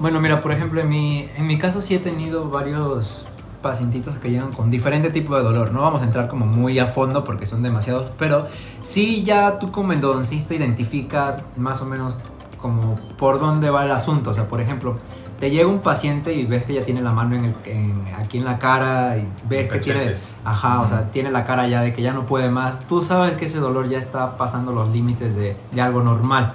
Bueno, 0.00 0.20
mira, 0.20 0.40
por 0.40 0.52
ejemplo, 0.52 0.80
en 0.80 0.88
mi, 0.88 1.28
en 1.36 1.46
mi 1.46 1.58
caso 1.58 1.80
sí 1.80 1.94
he 1.94 1.98
tenido 1.98 2.48
varios 2.50 3.24
pacientitos 3.62 4.18
que 4.18 4.30
llegan 4.30 4.52
con 4.52 4.70
diferente 4.70 5.10
tipo 5.10 5.36
de 5.36 5.42
dolor. 5.42 5.72
No 5.72 5.82
vamos 5.82 6.00
a 6.00 6.04
entrar 6.04 6.28
como 6.28 6.46
muy 6.46 6.78
a 6.78 6.86
fondo 6.86 7.24
porque 7.24 7.46
son 7.46 7.62
demasiados, 7.62 8.10
pero 8.18 8.46
sí 8.82 9.22
ya 9.24 9.58
tú 9.58 9.70
como 9.72 9.92
endodoncista 9.92 10.54
identificas 10.54 11.42
más 11.56 11.82
o 11.82 11.86
menos 11.86 12.16
como 12.60 12.96
por 13.18 13.38
dónde 13.38 13.70
va 13.70 13.84
el 13.84 13.90
asunto. 13.92 14.30
O 14.30 14.34
sea, 14.34 14.48
por 14.48 14.60
ejemplo, 14.60 14.96
te 15.40 15.50
llega 15.50 15.68
un 15.68 15.78
paciente 15.80 16.34
y 16.34 16.44
ves 16.46 16.64
que 16.64 16.74
ya 16.74 16.82
tiene 16.84 17.00
la 17.00 17.12
mano 17.12 17.36
en 17.36 17.44
el- 17.44 17.54
en- 17.64 18.14
aquí 18.18 18.38
en 18.38 18.44
la 18.44 18.58
cara 18.58 19.16
y 19.16 19.28
ves 19.48 19.68
que 19.68 19.78
Cachete. 19.78 19.98
tiene, 20.00 20.16
ajá, 20.44 20.80
o 20.80 20.86
sea, 20.88 21.10
tiene 21.12 21.30
la 21.30 21.44
cara 21.44 21.68
ya 21.68 21.82
de 21.82 21.92
que 21.92 22.02
ya 22.02 22.12
no 22.12 22.24
puede 22.24 22.50
más. 22.50 22.80
Tú 22.88 23.00
sabes 23.02 23.34
que 23.36 23.44
ese 23.46 23.58
dolor 23.60 23.88
ya 23.88 23.98
está 23.98 24.36
pasando 24.36 24.72
los 24.72 24.88
límites 24.88 25.36
de, 25.36 25.56
de 25.70 25.80
algo 25.80 26.02
normal. 26.02 26.52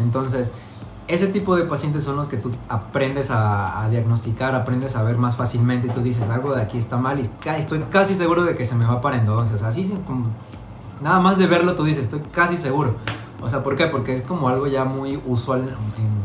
Entonces, 0.00 0.52
ese 1.08 1.26
tipo 1.26 1.54
de 1.56 1.64
pacientes 1.64 2.02
son 2.04 2.16
los 2.16 2.28
que 2.28 2.36
tú 2.38 2.50
aprendes 2.68 3.30
a, 3.30 3.84
a 3.84 3.88
diagnosticar, 3.90 4.54
aprendes 4.54 4.96
a 4.96 5.02
ver 5.02 5.18
más 5.18 5.36
fácilmente 5.36 5.88
y 5.88 5.90
tú 5.90 6.00
dices 6.00 6.28
algo 6.30 6.54
de 6.54 6.62
aquí 6.62 6.78
está 6.78 6.96
mal 6.96 7.20
y 7.20 7.26
ca- 7.42 7.58
estoy 7.58 7.80
casi 7.90 8.14
seguro 8.14 8.44
de 8.44 8.54
que 8.56 8.64
se 8.64 8.74
me 8.74 8.86
va 8.86 9.00
para 9.00 9.16
entonces. 9.18 9.62
Así 9.62 9.82
como- 10.06 10.26
nada 11.02 11.20
más 11.20 11.36
de 11.38 11.46
verlo 11.46 11.74
tú 11.74 11.84
dices, 11.84 12.04
estoy 12.04 12.20
casi 12.32 12.56
seguro. 12.56 12.96
O 13.42 13.48
sea, 13.48 13.62
¿por 13.62 13.76
qué? 13.76 13.86
Porque 13.86 14.14
es 14.14 14.22
como 14.22 14.48
algo 14.48 14.66
ya 14.66 14.84
muy 14.84 15.20
usual, 15.26 15.60
en- 15.98 16.24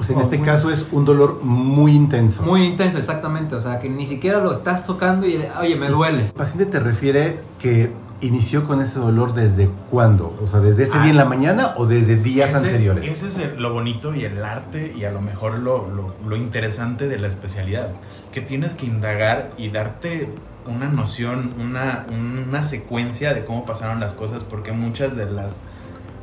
O 0.00 0.04
sea, 0.04 0.16
en 0.16 0.22
este 0.22 0.38
muy- 0.38 0.46
caso 0.46 0.68
es 0.70 0.84
un 0.90 1.04
dolor 1.04 1.38
muy 1.44 1.92
intenso. 1.92 2.42
muy 2.42 2.64
intenso 2.64 2.98
exactamente. 2.98 3.54
O 3.54 3.60
sea, 3.60 3.78
que 3.78 3.88
ni 3.88 4.04
siquiera 4.06 4.40
lo 4.40 4.50
estás 4.50 4.82
tocando 4.84 5.26
y, 5.28 5.40
oye, 5.60 5.76
me 5.76 5.88
duele. 5.88 6.26
¿El 6.26 6.32
paciente 6.32 6.66
te 6.66 6.80
refiere 6.80 7.40
que 7.60 7.92
inició 8.22 8.64
con 8.66 8.80
ese 8.80 8.98
dolor 8.98 9.34
desde 9.34 9.68
cuándo? 9.90 10.36
O 10.42 10.46
sea, 10.46 10.60
¿desde 10.60 10.84
ese 10.84 10.92
Ah. 10.94 11.02
día 11.02 11.10
en 11.10 11.16
la 11.18 11.24
mañana 11.24 11.74
o 11.76 11.86
desde 11.86 12.16
días 12.16 12.50
Ese- 12.50 12.58
anteriores? 12.66 13.04
Ese 13.04 13.26
es 13.26 13.38
el- 13.38 13.60
lo 13.62 13.72
bonito 13.72 14.14
y 14.14 14.24
el 14.24 14.42
arte 14.44 14.92
y 14.96 15.04
a 15.04 15.12
lo 15.12 15.20
mejor 15.20 15.58
lo, 15.58 15.88
lo- 15.88 16.14
lo 16.26 16.36
interesante 16.36 17.08
de 17.08 17.18
la 17.18 17.28
especialidad, 17.28 17.88
que 18.32 18.40
tienes 18.40 18.74
que 18.74 18.86
indagar 18.86 19.50
y 19.58 19.68
darte 19.70 20.30
una 20.66 20.88
noción, 20.88 21.52
una, 21.60 22.06
una 22.10 22.62
secuencia 22.62 23.34
de 23.34 23.44
cómo 23.44 23.64
pasaron 23.66 24.00
las 24.00 24.14
cosas, 24.14 24.44
porque 24.44 24.72
muchas 24.72 25.16
de 25.16 25.26
las 25.30 25.60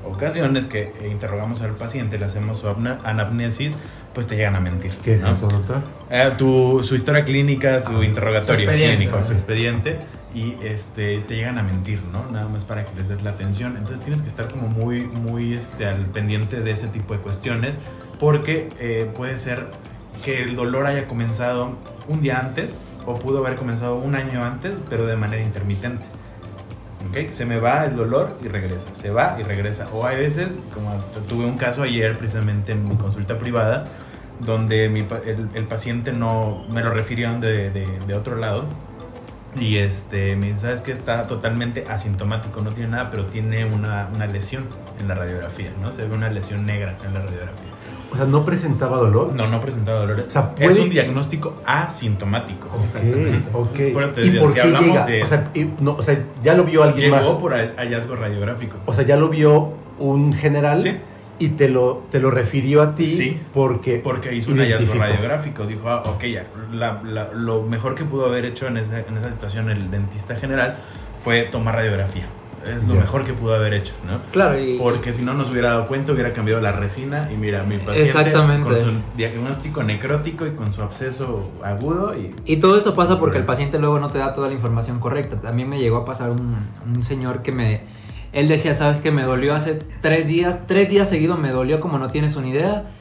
ocasiones 0.06 0.66
que 0.66 0.94
interrogamos 1.12 1.62
al 1.62 1.72
paciente, 1.72 2.18
le 2.18 2.26
hacemos 2.26 2.60
su 2.60 2.68
anamnesis, 3.04 3.76
pues 4.14 4.28
te 4.28 4.36
llegan 4.38 4.56
a 4.56 4.60
mentir. 4.60 4.92
¿Qué 5.04 5.16
es 5.16 5.22
¿no? 5.22 5.32
eso, 5.32 5.48
doctor? 5.48 5.82
Eh, 6.10 6.32
tu, 6.38 6.82
su 6.84 6.96
historia 6.96 7.26
clínica, 7.26 7.82
su 7.82 8.02
interrogatorio 8.02 8.70
Su 8.72 8.76
clínico, 8.76 9.24
su 9.24 9.34
expediente, 9.34 10.00
y 10.34 10.56
este, 10.64 11.20
te 11.22 11.36
llegan 11.36 11.58
a 11.58 11.64
mentir, 11.64 12.00
¿no? 12.14 12.24
Nada 12.32 12.48
más 12.48 12.66
para 12.66 12.86
que 12.86 12.94
les 12.96 13.08
des 13.10 13.22
la 13.24 13.32
atención. 13.32 13.76
Entonces 13.78 14.00
tienes 14.02 14.22
que 14.22 14.28
estar 14.28 14.48
como 14.48 14.68
muy, 14.68 15.02
muy 15.08 15.54
este, 15.54 15.86
al 15.88 16.06
pendiente 16.08 16.62
de 16.62 16.72
ese 16.72 16.88
tipo 16.88 17.14
de 17.14 17.20
cuestiones, 17.20 17.80
porque 18.20 18.70
eh, 18.80 19.10
puede 19.16 19.38
ser 19.40 19.68
que 20.24 20.44
el 20.44 20.56
dolor 20.56 20.86
haya 20.86 21.08
comenzado 21.08 21.72
un 22.08 22.22
día 22.22 22.40
antes, 22.40 22.82
o 23.06 23.16
pudo 23.16 23.40
haber 23.40 23.56
comenzado 23.56 23.96
un 23.96 24.14
año 24.16 24.44
antes, 24.44 24.82
pero 24.90 25.06
de 25.08 25.16
manera 25.16 25.42
intermitente. 25.42 26.06
¿ok? 27.10 27.32
Se 27.32 27.46
me 27.46 27.60
va 27.60 27.86
el 27.86 27.96
dolor 27.96 28.38
y 28.44 28.48
regresa, 28.50 28.88
se 28.94 29.10
va 29.10 29.38
y 29.40 29.44
regresa. 29.44 29.88
O 29.94 30.06
hay 30.06 30.18
veces, 30.18 30.60
como 30.74 30.94
tuve 31.28 31.46
un 31.46 31.58
caso 31.58 31.82
ayer 31.84 32.18
precisamente 32.18 32.74
en 32.74 32.88
mi 32.88 32.96
consulta 32.98 33.38
privada, 33.40 33.86
donde 34.42 34.90
mi 34.90 35.00
el, 35.26 35.50
el 35.54 35.64
paciente 35.66 36.12
no 36.14 36.66
me 36.72 36.82
lo 36.82 36.92
refirieron 36.92 37.40
de, 37.42 37.72
de- 37.72 38.00
de 38.06 38.14
otro 38.14 38.36
lado. 38.36 38.66
Y 39.60 39.78
este, 39.78 40.36
me 40.36 40.48
dice, 40.48 40.60
¿sabes 40.62 40.82
que 40.82 40.92
Está 40.92 41.28
totalmente 41.28 41.86
asintomático, 41.90 42.62
no 42.62 42.72
tiene 42.72 42.92
nada, 42.92 43.10
pero 43.12 43.26
tiene 43.26 43.66
una, 43.66 44.10
una 44.16 44.26
lesión 44.28 44.66
en 45.00 45.08
la 45.08 45.16
radiografía, 45.16 45.72
¿no? 45.82 45.92
Se 45.92 46.06
ve 46.06 46.16
una 46.16 46.30
lesión 46.30 46.66
negra 46.66 46.98
en 47.06 47.14
la 47.14 47.22
radiografía. 47.22 47.66
O 48.12 48.16
sea, 48.16 48.26
¿no 48.26 48.44
presentaba 48.44 48.98
dolor? 48.98 49.34
No, 49.36 49.48
no 49.48 49.62
presentaba 49.62 50.00
dolor. 50.00 50.26
O 50.28 50.32
sea, 50.32 50.54
Es 50.58 50.80
un 50.80 50.90
diagnóstico 50.90 51.62
asintomático. 51.66 52.68
Ok, 52.68 53.54
ok. 53.54 53.80
Por 53.94 54.04
eso 54.04 54.12
te 54.14 54.26
¿Y 54.26 54.40
por 54.40 54.54
qué 54.54 54.64
llega? 54.64 55.06
de- 55.06 55.22
O, 55.24 55.26
sea, 55.28 55.52
y- 55.54 55.70
no, 55.80 55.92
o 55.94 56.02
sea, 56.02 56.18
ya 56.44 56.56
lo 56.56 56.64
vio 56.64 56.84
alguien 56.84 57.12
Llegó 57.12 57.16
más. 57.34 57.40
por 57.40 57.54
ha- 57.54 57.74
hallazgo 57.78 58.16
radiográfico. 58.16 58.78
O 58.88 58.94
sea, 58.94 59.04
ya 59.06 59.16
lo 59.16 59.30
vio 59.30 59.74
un 60.00 60.34
general 60.34 60.82
Sí. 60.82 60.96
Y 61.40 61.50
te 61.50 61.70
lo, 61.70 62.04
te 62.12 62.20
lo 62.20 62.30
refirió 62.32 62.82
a 62.82 62.96
ti 62.96 63.06
Sí. 63.08 63.40
porque... 63.54 64.00
Porque 64.04 64.36
hizo 64.36 64.52
un 64.52 64.60
hallazgo 64.60 64.94
radiográfico. 64.94 65.66
Dijo, 65.66 65.90
ah, 65.90 66.04
ok, 66.06 66.24
ya. 66.26 66.46
la- 66.74 67.02
la- 67.04 67.32
lo 67.34 67.64
mejor 67.64 67.96
que 67.96 68.04
pudo 68.06 68.26
haber 68.26 68.46
hecho 68.46 68.68
en, 68.68 68.78
ese- 68.78 69.06
en 69.08 69.18
esa 69.18 69.32
situación 69.32 69.70
el 69.70 69.90
dentista 69.90 70.36
general 70.36 70.78
fue 71.24 71.42
tomar 71.44 71.76
radiografía. 71.76 72.28
Es 72.68 72.84
lo 72.84 72.94
Ya. 72.96 73.00
mejor 73.00 73.24
que 73.24 73.32
pudo 73.32 73.56
haber 73.56 73.74
hecho, 73.74 73.94
¿no? 74.06 74.20
Claro, 74.34 74.60
y... 74.60 74.78
Porque 74.78 75.14
si 75.14 75.22
no 75.22 75.34
nos 75.34 75.50
hubiera 75.50 75.70
dado 75.70 75.88
cuenta, 75.88 76.12
hubiera 76.12 76.34
cambiado 76.34 76.60
la 76.60 76.74
resina. 76.74 77.30
Y 77.32 77.38
mira, 77.38 77.64
mi 77.64 77.78
paciente 77.78 78.04
Exactamente. 78.04 78.68
con 78.70 78.78
su 78.78 78.92
diagnóstico 79.16 79.82
necrótico 79.84 80.46
y 80.46 80.52
con 80.52 80.74
su 80.74 80.82
absceso 80.82 81.50
agudo. 81.64 82.14
Y 82.18 82.36
Y 82.46 82.58
todo 82.58 82.78
eso 82.78 82.96
pasa 82.96 83.18
porque 83.18 83.38
el 83.38 83.46
paciente 83.46 83.80
luego 83.80 83.98
no 84.00 84.10
te 84.10 84.18
da 84.18 84.34
toda 84.34 84.50
la 84.50 84.54
información 84.56 85.00
correcta. 85.00 85.40
También 85.40 85.70
me 85.70 85.80
llegó 85.80 85.96
a 85.98 86.06
pasar 86.06 86.32
un, 86.32 86.58
un 86.94 87.02
señor 87.02 87.42
que 87.44 87.54
me... 87.54 87.82
Él 88.32 88.48
decía, 88.48 88.74
sabes 88.74 89.02
que 89.02 89.12
me 89.12 89.24
dolió 89.24 89.56
hace 89.56 89.80
tres 90.02 90.28
días, 90.28 90.68
tres 90.68 90.90
días 90.90 91.10
seguidos 91.10 91.40
me 91.40 91.50
dolió 91.50 91.80
como 91.80 91.98
no 91.98 92.10
tienes 92.10 92.36
una 92.36 92.48
idea. 92.48 92.92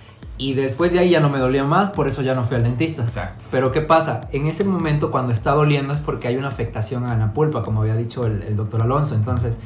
Y 0.40 0.54
después 0.54 0.92
de 0.92 1.00
ahí 1.00 1.10
ya 1.10 1.20
no 1.20 1.30
me 1.30 1.38
dolió 1.38 1.66
más, 1.66 1.90
por 1.90 2.06
eso 2.06 2.22
ya 2.22 2.34
no 2.34 2.44
fui 2.44 2.56
al 2.56 2.62
dentista. 2.62 3.02
Exacto. 3.02 3.44
Pero 3.50 3.72
¿qué 3.72 3.80
pasa? 3.80 4.28
En 4.32 4.46
ese 4.46 4.62
momento 4.62 5.10
cuando 5.10 5.32
está 5.32 5.50
doliendo 5.50 5.92
es 5.94 6.00
porque 6.00 6.28
hay 6.28 6.36
una 6.36 6.48
afectación 6.48 7.06
a 7.06 7.16
la 7.16 7.32
pulpa, 7.34 7.64
como 7.64 7.82
había 7.82 7.96
dicho 7.96 8.24
el, 8.24 8.42
el 8.44 8.54
doctor 8.54 8.82
Alonso. 8.82 9.16
Entonces, 9.16 9.58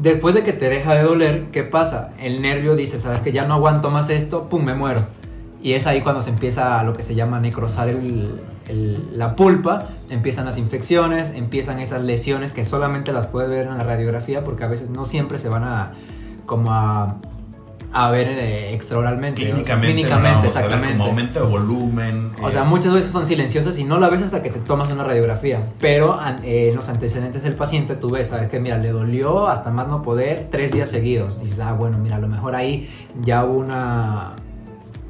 después 0.00 0.34
de 0.34 0.42
que 0.42 0.52
te 0.52 0.68
deja 0.68 0.94
de 0.94 1.02
doler, 1.02 1.46
¿qué 1.50 1.62
pasa? 1.62 2.10
El 2.20 2.42
nervio 2.42 2.76
dice, 2.76 2.98
sabes 3.00 3.20
que 3.20 3.32
ya 3.32 3.46
no 3.46 3.54
aguanto 3.54 3.90
más 3.90 4.10
esto, 4.10 4.48
pum, 4.48 4.64
me 4.64 4.74
muero. 4.74 5.00
Y 5.66 5.74
es 5.74 5.88
ahí 5.88 6.00
cuando 6.00 6.22
se 6.22 6.30
empieza 6.30 6.80
lo 6.84 6.92
que 6.92 7.02
se 7.02 7.16
llama 7.16 7.40
necrosar 7.40 7.88
el- 7.88 8.40
el- 8.68 9.18
la 9.18 9.34
pulpa, 9.34 9.88
empiezan 10.10 10.44
las 10.44 10.58
infecciones, 10.58 11.32
empiezan 11.34 11.80
esas 11.80 12.04
lesiones 12.04 12.52
que 12.52 12.64
solamente 12.64 13.10
las 13.10 13.26
puede 13.26 13.48
ver 13.48 13.66
en 13.66 13.76
la 13.76 13.82
radiografía 13.82 14.44
porque 14.44 14.62
a 14.62 14.68
veces 14.68 14.90
no 14.90 15.04
siempre 15.04 15.38
se 15.38 15.48
van 15.48 15.64
a 15.64 15.90
como 16.46 16.72
a, 16.72 17.16
a 17.92 18.10
ver 18.12 18.28
eh, 18.28 18.74
extraoralmente. 18.74 19.42
o 19.42 19.44
sea, 19.44 19.54
Clínicamente, 19.54 19.92
clínicamente, 19.92 20.30
no 20.30 20.36
a 20.38 20.40
ver 20.42 20.46
exactamente. 20.46 20.98
Como 20.98 21.04
aumento 21.10 21.40
de 21.40 21.46
volumen. 21.50 22.30
O 22.40 22.48
eh, 22.48 22.52
sea, 22.52 22.62
muchas 22.62 22.94
veces 22.94 23.10
son 23.10 23.26
silenciosas 23.26 23.76
y 23.76 23.82
no 23.82 23.98
la 23.98 24.08
ves 24.08 24.22
hasta 24.22 24.44
que 24.44 24.50
te 24.50 24.60
tomas 24.60 24.88
una 24.90 25.02
radiografía. 25.02 25.64
Pero 25.80 26.16
eh, 26.44 26.68
en 26.68 26.76
los 26.76 26.88
antecedentes 26.88 27.42
del 27.42 27.56
paciente 27.56 27.96
tú 27.96 28.10
ves, 28.10 28.28
sabes 28.28 28.46
que 28.48 28.60
mira, 28.60 28.78
le 28.78 28.92
dolió 28.92 29.48
hasta 29.48 29.72
más 29.72 29.88
no 29.88 30.02
poder 30.02 30.46
tres 30.48 30.70
días 30.70 30.88
seguidos. 30.88 31.36
Y 31.40 31.44
dices, 31.46 31.58
ah, 31.58 31.72
bueno, 31.72 31.98
mira, 31.98 32.14
a 32.14 32.20
lo 32.20 32.28
mejor 32.28 32.54
ahí 32.54 32.88
ya 33.20 33.44
hubo 33.44 33.58
una, 33.58 34.36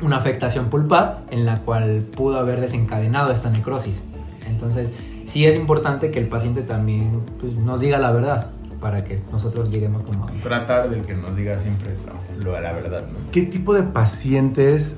una 0.03 0.17
afectación 0.17 0.67
pulpar 0.67 1.25
en 1.31 1.47
la 1.47 1.61
cual 1.63 2.01
pudo 2.15 2.39
haber 2.39 2.61
desencadenado 2.61 3.33
esta 3.33 3.51
necrosis. 3.51 4.03
Entonces, 4.49 4.93
sí 5.25 5.47
es 5.47 5.57
importante 5.57 6.11
que 6.11 6.19
el 6.19 6.29
paciente 6.29 6.63
también 6.63 7.21
pues, 7.41 7.57
nos 7.57 7.81
diga 7.81 7.99
la 7.99 8.13
verdad 8.13 8.51
para 8.81 9.05
que 9.05 9.21
nosotros 9.33 9.71
lleguemos 9.71 10.03
como... 10.03 10.27
Tratar 10.43 10.91
de 10.91 11.01
que 11.01 11.15
nos 11.15 11.35
diga 11.35 11.59
siempre 11.59 11.91
lo, 12.39 12.45
lo- 12.53 12.61
la 12.61 12.75
verdad, 12.75 13.05
¿no? 13.11 13.19
¿Qué 13.33 13.43
tipo 13.43 13.73
de 13.75 13.83
pacientes 13.85 14.97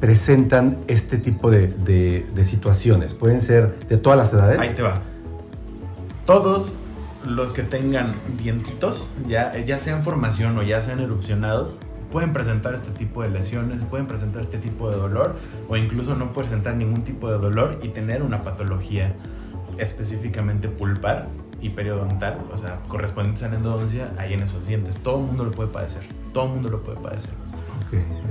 presentan 0.00 0.78
este 0.88 1.16
tipo 1.16 1.50
de, 1.50 1.68
de- 1.68 2.26
de 2.34 2.44
situaciones? 2.44 3.14
¿Pueden 3.14 3.40
ser 3.40 3.78
de 3.88 3.96
todas 3.98 4.18
las 4.18 4.32
edades? 4.32 4.58
Ahí 4.58 4.70
te 4.74 4.82
va. 4.82 5.00
Todos 6.26 6.74
los 7.26 7.52
que 7.52 7.62
tengan 7.62 8.14
dientitos, 8.42 9.08
ya, 9.28 9.56
ya 9.58 9.78
sean 9.78 10.02
formación 10.02 10.56
o 10.58 10.62
ya 10.62 10.80
sean 10.82 11.00
erupcionados, 11.00 11.78
pueden 12.10 12.32
presentar 12.32 12.74
este 12.74 12.90
tipo 12.90 13.22
de 13.22 13.30
lesiones, 13.30 13.84
pueden 13.84 14.06
presentar 14.06 14.42
este 14.42 14.58
tipo 14.58 14.90
de 14.90 14.96
dolor 14.96 15.36
o 15.68 15.76
incluso 15.76 16.14
no 16.16 16.32
presentar 16.32 16.74
ningún 16.74 17.02
tipo 17.04 17.30
de 17.30 17.38
dolor 17.38 17.78
y 17.82 17.88
tener 17.88 18.22
una 18.22 18.42
patología 18.42 19.14
específicamente 19.78 20.68
pulpar 20.68 21.28
y 21.60 21.70
periodontal, 21.70 22.38
o 22.52 22.56
sea, 22.56 22.80
correspondientes 22.88 23.42
a 23.44 23.48
la 23.48 23.56
endodoncia, 23.56 24.12
ahí 24.18 24.32
en 24.34 24.42
esos 24.42 24.66
dientes. 24.66 24.98
Todo 24.98 25.20
el 25.20 25.26
mundo 25.26 25.44
lo 25.44 25.50
puede 25.50 25.68
padecer, 25.70 26.02
todo 26.32 26.46
el 26.46 26.52
mundo 26.52 26.68
lo 26.70 26.82
puede 26.82 26.98
padecer. 26.98 27.30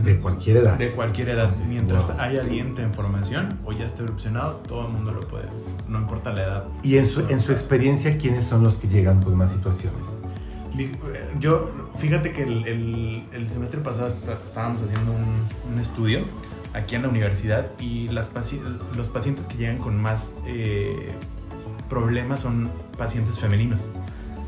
De 0.04 0.20
cualquier 0.22 0.58
edad. 0.58 0.78
De 0.78 0.92
cualquier 0.92 1.30
edad, 1.30 1.54
mientras 1.68 2.08
Wow. 2.08 2.22
haya 2.22 2.44
diente 2.44 2.82
en 2.82 2.94
formación 2.94 3.60
o 3.66 3.74
ya 3.74 3.86
esté 3.86 4.04
erupcionado, 4.04 4.62
todo 4.68 4.88
el 4.88 4.94
mundo 4.94 5.12
lo 5.12 5.20
puede, 5.20 5.48
no 5.90 6.00
importa 6.00 6.32
la 6.32 6.44
edad. 6.44 6.64
Y 6.82 6.98
en 6.98 7.06
su, 7.06 7.22
en 7.28 7.42
su 7.42 7.52
experiencia, 7.52 8.18
¿quiénes 8.18 8.46
son 8.46 8.64
los 8.64 8.76
que 8.76 8.88
llegan 8.88 9.22
con 9.22 9.36
más 9.36 9.52
situaciones? 9.52 10.08
Li- 10.80 10.92
Yo, 11.40 11.70
fíjate 11.98 12.32
que 12.32 12.44
el, 12.44 12.66
el- 12.68 13.24
el 13.34 13.48
semestre 13.50 13.80
pasado 13.82 14.08
está- 14.08 14.34
estábamos 14.46 14.82
haciendo 14.82 15.12
un, 15.12 15.74
un 15.74 15.80
estudio 15.80 16.22
aquí 16.74 16.96
en 16.96 17.02
la 17.04 17.10
universidad 17.10 17.68
y 17.80 18.08
las 18.10 18.34
paci- 18.34 18.62
los 18.96 19.10
pacientes 19.10 19.46
que 19.48 19.58
llegan 19.58 19.78
con 19.78 19.98
más 20.02 20.34
eh, 20.48 21.12
problemas 21.90 22.42
son 22.42 22.72
pacientes 22.98 23.40
femeninos. 23.40 23.82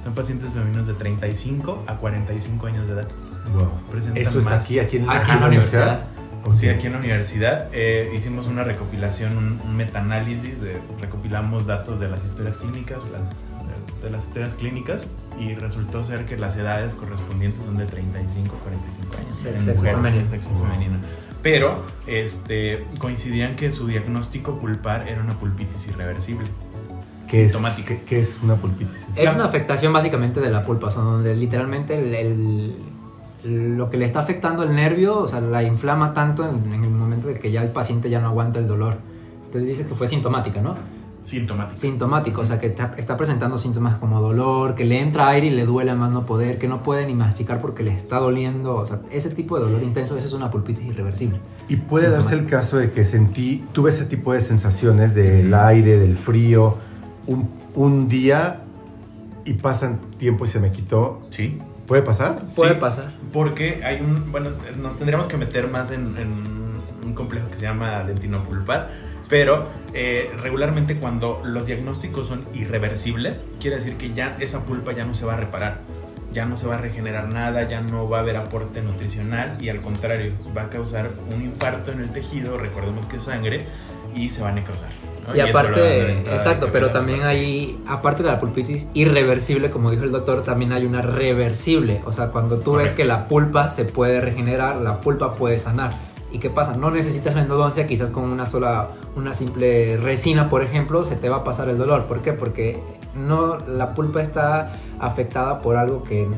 Son 0.03 0.13
pacientes 0.15 0.50
femeninos 0.51 0.88
de 0.88 0.93
35 0.93 1.83
a 1.88 1.95
45 1.97 2.67
años 2.67 2.88
de 2.88 2.93
edad. 2.93 3.07
Wow. 3.53 3.69
Presentan 3.91 4.21
Esto 4.21 4.39
es 4.39 4.45
más- 4.45 4.65
aquí, 4.65 4.79
aquí 4.79 4.97
en, 4.97 5.09
Aquí 5.09 5.31
en 5.31 5.39
la 5.41 5.47
universidad. 5.47 6.05
Sí, 6.53 6.69
aquí 6.69 6.88
en 6.88 6.93
la 6.93 7.00
universidad 7.00 7.67
eh, 7.71 8.11
hicimos 8.17 8.47
una 8.47 8.63
recopilación, 8.63 9.38
un, 9.38 9.59
un 9.63 9.77
metaanálisis, 9.77 10.59
de, 10.59 10.79
recopilamos 11.00 11.67
datos 11.67 12.00
de 12.00 12.07
las 12.09 12.25
historias 12.25 12.57
clínicas, 12.57 12.97
la- 13.11 13.29
de, 14.01 14.10
las 14.10 14.24
historias 14.27 14.53
clínicas 14.55 15.05
y 15.39 15.55
resultó 15.55 16.03
ser 16.03 16.25
que 16.25 16.38
las 16.38 16.58
edades 16.58 16.96
correspondientes 16.96 17.63
son 17.63 17.77
de 17.77 17.86
35 17.86 18.55
a 18.55 18.60
45 18.63 19.15
años. 19.17 19.43
Del 19.43 19.55
en 19.55 19.62
sexo 19.62 19.75
mujeres, 19.84 19.98
femenino. 20.01 20.29
sexo 20.29 20.50
Wow. 20.50 20.62
femenino. 20.72 20.98
Pero 21.41 21.84
este, 22.08 22.86
coincidían 23.00 23.55
que 23.55 23.72
su 23.72 23.88
diagnóstico 23.88 24.60
pulpar 24.60 25.08
era 25.08 25.22
una 25.22 25.34
pulpitis 25.39 25.88
irreversible. 25.88 26.45
¿Qué 27.28 27.45
es, 27.45 27.52
sintomática. 27.52 27.88
qué, 27.95 28.02
qué 28.04 28.19
es 28.19 28.38
una 28.43 28.56
pulpitis? 28.56 29.06
Es 29.15 29.34
una 29.34 29.45
afectación 29.45 29.93
básicamente 29.93 30.39
de 30.41 30.49
la 30.49 30.65
pulpa, 30.65 30.88
o 30.88 30.91
sea, 30.91 31.02
donde 31.02 31.36
literalmente 31.36 31.97
el, 31.97 32.13
el- 32.13 32.75
lo 33.43 33.89
que 33.89 33.97
le 33.97 34.06
está 34.06 34.19
afectando 34.19 34.62
el 34.63 34.75
nervio, 34.75 35.17
o 35.17 35.25
sea, 35.28 35.41
la 35.41 35.63
inflama 35.63 36.13
tanto 36.13 36.47
en, 36.47 36.73
en 36.73 36.84
el 36.84 36.91
momento 36.91 37.28
de 37.28 37.34
que 37.39 37.52
ya 37.52 37.63
el 37.63 37.69
paciente 37.69 38.08
ya 38.10 38.19
no 38.21 38.28
aguanta 38.28 38.60
el 38.60 38.67
dolor. 38.67 38.97
Entonces 39.45 39.67
dice 39.67 39.88
que 39.88 39.95
fue 39.95 40.08
sintomática, 40.08 40.62
¿no? 40.62 40.75
Sintomático. 41.21 41.75
Sintomático, 41.79 42.41
o 42.41 42.45
sea, 42.45 42.60
que 42.60 42.67
está, 42.67 42.93
está 42.97 43.15
presentando 43.15 43.57
síntomas 43.57 43.97
como 43.97 44.19
dolor, 44.21 44.73
que 44.75 44.86
le 44.86 44.99
entra 44.99 45.27
aire 45.29 45.47
y 45.47 45.49
le 45.51 45.65
duele 45.65 45.91
a 45.91 45.95
más 45.95 46.12
no 46.12 46.25
poder, 46.25 46.57
que 46.57 46.67
no 46.67 46.81
puede 46.81 47.05
ni 47.05 47.13
masticar 47.13 47.62
porque 47.62 47.84
le 47.84 47.93
está 47.93 48.19
doliendo, 48.19 48.75
o 48.75 48.86
sea, 48.86 49.01
ese 49.12 49.29
tipo 49.29 49.55
de 49.57 49.63
dolor 49.65 49.84
intenso, 49.84 50.17
eso 50.17 50.25
es 50.25 50.34
una 50.34 50.49
pulpitis 50.49 50.84
irreversible. 50.86 51.39
Y 51.67 51.75
puede 51.75 52.10
darse 52.10 52.34
el 52.34 52.45
caso 52.45 52.77
de 52.77 52.91
que 52.91 53.05
sentí, 53.05 53.63
tuve 53.71 53.91
ese 53.91 54.05
tipo 54.05 54.34
de 54.34 54.41
sensaciones 54.41 55.13
del 55.13 55.53
aire, 55.53 55.99
del 55.99 56.17
frío, 56.17 56.77
un, 57.27 57.49
un 57.75 58.07
día 58.07 58.62
y 59.45 59.53
pasan 59.53 59.99
tiempo 60.17 60.45
y 60.45 60.47
se 60.47 60.60
me 60.60 60.71
quitó. 60.71 61.21
Sí. 61.29 61.60
¿Puede 61.88 62.01
pasar? 62.03 62.47
Puede 62.55 62.73
Sí. 62.75 62.79
pasar. 62.79 63.12
Porque 63.34 63.81
hay 63.84 63.99
un. 64.01 64.31
Bueno, 64.31 64.49
nos 64.81 64.97
tendríamos 64.97 65.27
que 65.27 65.38
meter 65.38 65.67
más 65.69 65.91
en, 65.91 66.15
en 66.17 66.31
un 67.05 67.13
complejo 67.13 67.47
que 67.49 67.55
se 67.55 67.63
llama 67.63 68.03
dentinopulpar. 68.05 69.11
Pero 69.32 69.70
eh, 69.94 70.30
regularmente 70.44 70.98
cuando 70.98 71.41
los 71.46 71.65
diagnósticos 71.65 72.28
son 72.28 72.44
irreversibles, 72.54 73.48
quiere 73.62 73.78
decir 73.78 73.96
que 73.96 74.13
ya 74.13 74.36
esa 74.41 74.65
pulpa 74.65 74.91
ya 74.91 75.06
no 75.06 75.13
se 75.13 75.26
va 75.26 75.34
a 75.34 75.38
reparar. 75.38 75.80
Ya 76.34 76.46
no 76.46 76.58
se 76.58 76.67
va 76.67 76.76
a 76.76 76.78
regenerar 76.78 77.30
nada, 77.30 77.67
ya 77.67 77.80
no 77.80 78.10
va 78.10 78.17
a 78.17 78.20
haber 78.22 78.36
aporte 78.36 78.82
nutricional 78.82 79.56
y 79.60 79.70
al 79.70 79.82
contrario, 79.82 80.34
va 80.56 80.63
a 80.63 80.70
causar 80.70 81.10
un 81.34 81.41
infarto 81.41 81.94
en 81.94 82.02
el 82.02 82.12
tejido, 82.12 82.58
recordemos 82.58 83.08
que 83.08 83.17
es 83.17 83.24
sangre, 83.24 83.65
y 84.15 84.30
se 84.32 84.41
va 84.41 84.50
a 84.50 84.52
necrosar. 84.52 84.89
¿no? 85.26 85.34
Y 85.34 85.38
ver 85.38 85.50
aparte, 85.50 86.12
exacto, 86.34 86.70
pero 86.72 86.91
también 86.91 87.24
hay, 87.24 87.82
aparte 87.88 88.24
de 88.24 88.30
la 88.30 88.39
pulpitis 88.39 88.88
irreversible, 88.94 89.72
como 89.72 89.91
dijo 89.91 90.04
el 90.04 90.12
doctor, 90.12 90.44
también 90.44 90.74
hay 90.74 90.86
una 90.86 91.02
reversible. 91.02 92.02
O 92.06 92.12
sea, 92.12 92.28
cuando 92.28 92.60
tú 92.60 92.72
ves 92.72 92.91
Correcto. 92.91 92.98
que 92.98 93.06
la 93.06 93.28
pulpa 93.28 93.70
se 93.70 93.86
puede 93.86 94.20
regenerar, 94.20 94.78
la 94.78 95.00
pulpa 95.00 95.32
puede 95.32 95.58
sanar. 95.58 96.11
¿Y 96.32 96.39
qué 96.39 96.50
pasa? 96.50 96.76
No 96.76 96.91
necesitas 96.91 97.36
la 97.36 97.41
endodoncia, 97.41 97.88
quizás 97.88 98.10
con 98.12 98.24
una 98.26 98.46
sola, 98.46 98.91
una 99.15 99.34
simple 99.34 99.98
resina, 99.98 100.50
por 100.50 100.63
ejemplo, 100.63 101.04
se 101.04 101.15
te 101.15 101.28
va 101.28 101.38
a 101.38 101.44
pasar 101.44 101.67
el 101.70 101.78
dolor. 101.78 102.06
¿Por 102.06 102.22
qué? 102.22 102.32
Porque 102.32 102.82
no, 103.15 103.58
la 103.58 103.94
pulpa 103.94 104.22
está 104.22 104.74
afectada 105.00 105.60
por 105.60 105.76
algo 105.76 106.04
que, 106.04 106.30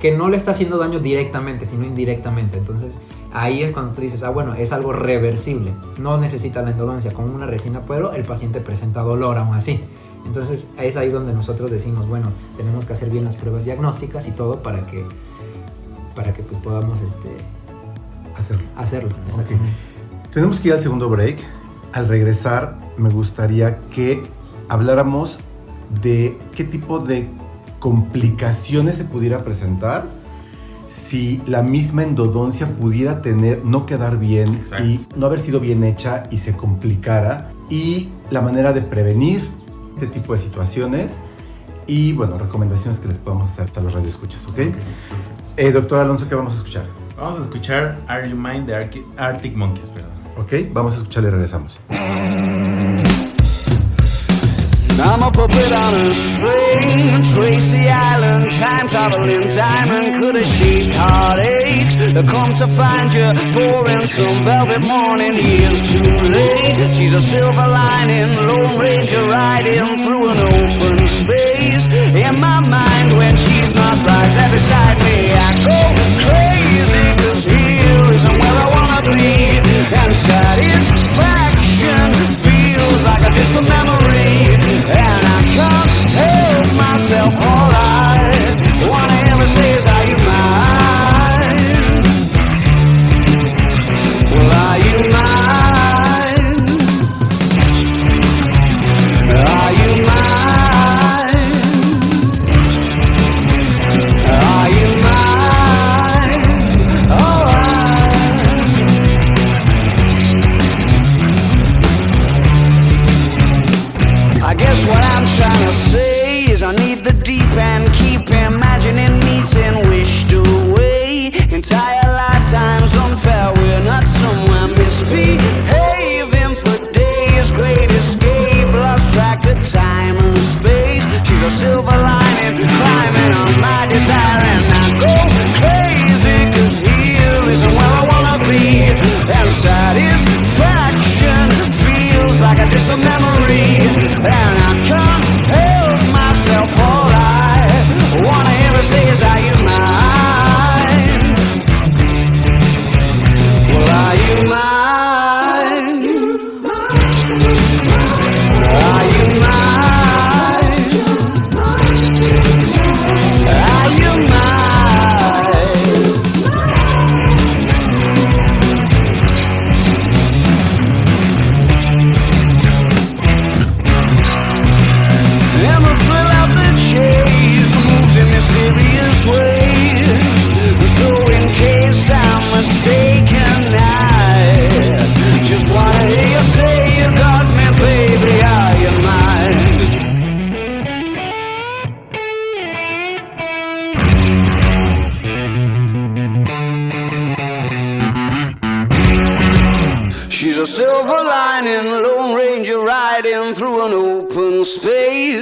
que 0.00 0.16
no 0.16 0.30
le 0.30 0.36
está 0.36 0.52
haciendo 0.52 0.78
daño 0.78 0.98
directamente, 0.98 1.66
sino 1.66 1.84
indirectamente. 1.84 2.56
Entonces, 2.56 2.94
ahí 3.34 3.62
es 3.62 3.72
cuando 3.72 3.92
tú 3.92 4.00
dices, 4.00 4.22
ah, 4.22 4.30
bueno, 4.30 4.54
es 4.54 4.72
algo 4.72 4.92
reversible. 4.92 5.72
No 5.98 6.16
necesita 6.16 6.62
la 6.62 6.70
endodoncia 6.70 7.12
con 7.12 7.28
una 7.28 7.44
resina, 7.44 7.82
pero 7.86 8.12
el 8.12 8.24
paciente 8.24 8.60
presenta 8.60 9.02
dolor 9.02 9.36
aún 9.36 9.54
así. 9.54 9.84
Entonces, 10.24 10.70
es 10.78 10.96
ahí 10.96 11.10
donde 11.10 11.34
nosotros 11.34 11.70
decimos, 11.70 12.08
bueno, 12.08 12.30
tenemos 12.56 12.86
que 12.86 12.94
hacer 12.94 13.10
bien 13.10 13.24
las 13.24 13.36
pruebas 13.36 13.64
diagnósticas 13.64 14.26
y 14.26 14.32
todo 14.32 14.62
para 14.62 14.86
que, 14.86 15.04
para 16.14 16.32
que 16.32 16.42
pues, 16.42 16.60
podamos 16.62 17.00
este, 17.00 17.36
Hacerlo. 18.36 18.62
hacerlo. 18.76 19.10
Exactamente. 19.26 19.72
Tenemos 20.32 20.58
que 20.60 20.68
ir 20.68 20.74
al 20.74 20.82
segundo 20.82 21.08
break. 21.08 21.38
Al 21.92 22.08
regresar, 22.08 22.78
me 22.98 23.08
gustaría 23.10 23.78
que 23.90 24.22
habláramos 24.68 25.38
de 26.02 26.38
qué 26.54 26.64
tipo 26.64 26.98
de 26.98 27.28
complicaciones 27.78 28.96
se 28.96 29.04
pudiera 29.04 29.38
presentar 29.44 30.04
si 30.90 31.40
la 31.46 31.62
misma 31.62 32.02
endodoncia 32.02 32.66
pudiera 32.66 33.22
tener, 33.22 33.64
no 33.64 33.86
quedar 33.86 34.18
bien 34.18 34.54
Exacto. 34.56 34.84
y 34.84 35.06
no 35.14 35.26
haber 35.26 35.40
sido 35.40 35.60
bien 35.60 35.84
hecha 35.84 36.24
y 36.30 36.38
se 36.38 36.52
complicara 36.52 37.52
y 37.70 38.08
la 38.30 38.40
manera 38.40 38.72
de 38.72 38.82
prevenir 38.82 39.48
este 39.94 40.08
tipo 40.08 40.32
de 40.32 40.40
situaciones 40.40 41.14
y 41.86 42.12
bueno, 42.12 42.38
recomendaciones 42.38 42.98
que 42.98 43.08
les 43.08 43.18
podemos 43.18 43.52
hacer 43.52 43.70
a 43.76 43.80
los 43.80 43.92
radioescuchas, 43.92 44.42
¿ok? 44.44 44.50
Ok, 44.50 44.56
perfecto. 44.56 44.86
Eh, 45.56 45.70
doctor 45.70 46.00
Alonso, 46.00 46.28
¿qué 46.28 46.34
vamos 46.34 46.54
a 46.54 46.56
escuchar? 46.56 46.84
Vamos 47.16 47.38
a 47.38 47.40
escuchar 47.40 47.96
Are 48.08 48.28
You 48.28 48.36
Mine 48.36 48.66
de 48.66 48.74
Arctic, 48.74 49.04
Arctic 49.16 49.54
Monkeys, 49.56 49.88
perdón. 49.88 50.12
¿Ok? 50.36 50.52
Vamos 50.72 50.94
a 50.94 50.96
escuchar 50.98 51.24
y 51.24 51.30
regresamos. 51.30 51.80
I'm 54.98 55.22
a 55.22 55.30
puppet 55.30 55.72
on 55.72 55.94
a 55.94 56.14
string, 56.14 57.22
Tracy 57.34 57.86
Island, 57.88 58.50
time 58.52 58.88
traveling 58.88 59.48
diamond. 59.50 60.16
Could 60.20 60.36
a 60.36 60.44
shake 60.44 60.92
heartaches 60.94 61.96
come 62.30 62.54
to 62.54 62.66
find 62.68 63.12
you 63.12 63.52
for 63.52 63.88
in 63.90 64.06
some 64.06 64.42
velvet 64.44 64.80
morning? 64.80 65.34
Years 65.34 65.92
too 65.92 66.00
late. 66.00 66.94
She's 66.94 67.12
a 67.12 67.20
silver 67.20 67.66
lining, 67.68 68.36
Lone 68.46 68.78
Ranger 68.78 69.22
riding 69.28 70.02
through 70.02 70.30
an 70.30 70.38
open 70.38 71.06
space. 71.06 71.86
In 71.88 72.40
my 72.40 72.60
mind, 72.60 73.16
when 73.18 73.36
she's 73.36 73.74
not 73.74 73.96
right 73.98 74.32
there 74.36 74.50
beside 74.54 74.98
me, 75.04 75.30
I 75.32 75.52
go 75.64 76.26
crazy. 76.26 76.45
Cause 77.26 77.42
here 77.42 78.12
isn't 78.14 78.38
where 78.38 78.58
I 78.64 78.68
wanna 78.76 79.00
be. 79.02 79.58
And 80.00 80.12
satisfaction 80.14 82.08
feels 82.46 83.00
like 83.02 83.22
a 83.28 83.32
distant 83.34 83.68
memory. 83.68 84.54
And 84.94 85.22
I 85.36 85.40
can't 85.58 85.90
help 86.22 86.68
myself, 86.86 87.34
I 87.34 88.26
ever 89.32 89.42
is, 89.42 89.86
Are 89.86 90.05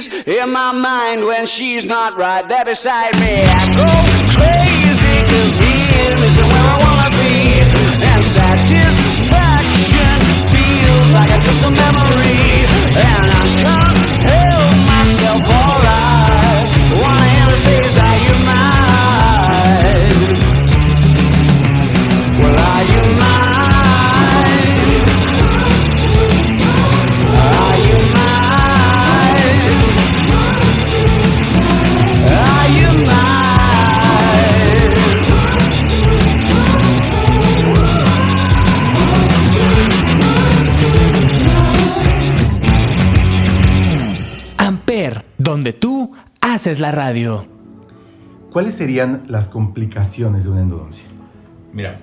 space. 0.05 0.27
In 0.27 0.51
my 0.51 0.71
mind, 0.71 1.25
when 1.25 1.45
she's 1.45 1.85
not 1.85 2.17
right 2.17 2.47
there 2.47 2.65
beside 2.65 3.13
me, 3.15 3.43
I 3.43 3.65
go 3.79 3.89
crazy, 4.37 5.15
cause 5.29 5.55
here 5.59 6.17
isn't 6.27 6.47
where 6.53 6.67
I 6.73 6.77
wanna 6.83 7.09
be. 7.19 7.35
And 8.11 8.23
satisfaction 8.23 10.17
feels 10.53 11.09
like 11.17 11.31
a 11.31 11.39
distant 11.45 11.75
memory. 11.75 12.65
And 12.95 13.24
haces 46.65 46.79
la 46.79 46.91
radio. 46.91 47.45
¿Cuáles 48.51 48.73
serían 48.73 49.21
las 49.27 49.47
complicaciones 49.49 50.45
de 50.45 50.49
una 50.49 50.61
endodoncia? 50.61 51.03
Mira, 51.73 51.99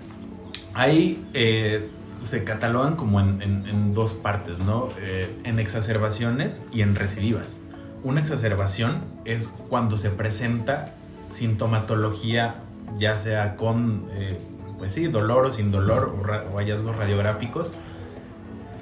ahí 0.72 1.20
eh, 1.35 1.88
se 2.22 2.44
catalogan 2.44 2.94
como 2.94 3.18
en, 3.18 3.42
en- 3.42 3.66
en 3.66 3.92
dos 3.92 4.12
partes, 4.12 4.61
¿no? 4.61 4.90
Eh, 5.01 5.37
en 5.42 5.59
exacerbaciones 5.59 6.62
y 6.72 6.83
en 6.83 6.94
recidivas. 6.94 7.59
Una 8.05 8.20
exacerbación 8.20 9.01
es 9.25 9.48
cuando 9.68 9.96
se 9.98 10.11
presenta 10.11 10.94
sintomatología, 11.31 12.55
ya 12.96 13.16
sea 13.16 13.57
con, 13.57 14.03
eh, 14.12 14.38
pues 14.79 14.92
sí, 14.92 15.09
dolor 15.09 15.46
o 15.46 15.51
sin 15.51 15.72
dolor 15.72 16.14
o, 16.20 16.22
ra- 16.22 16.44
o 16.53 16.59
hallazgos 16.59 16.94
radiográficos, 16.94 17.72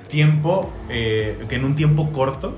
tiempo, 0.09 0.71
eh, 0.91 1.43
que 1.49 1.55
en 1.55 1.65
un 1.65 1.75
tiempo 1.75 2.13
corto 2.13 2.55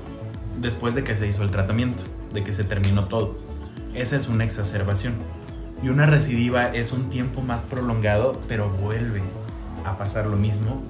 después 0.59 0.93
de 0.93 1.05
que 1.05 1.15
se 1.15 1.25
hizo 1.25 1.41
el 1.43 1.51
tratamiento, 1.51 2.03
de 2.33 2.43
que 2.43 2.53
se 2.53 2.63
terminó 2.63 3.05
todo. 3.05 3.35
Esa 3.93 4.15
es 4.17 4.27
una 4.27 4.43
exacerbación. 4.43 5.13
Y 5.81 5.89
una 5.89 6.05
recidiva 6.05 6.67
es 6.73 6.91
un 6.91 7.09
tiempo 7.09 7.41
más 7.41 7.61
prolongado, 7.61 8.39
pero 8.47 8.69
vuelve 8.69 9.21
a 9.85 9.97
pasar 9.97 10.25
lo 10.27 10.37
mismo 10.37 10.81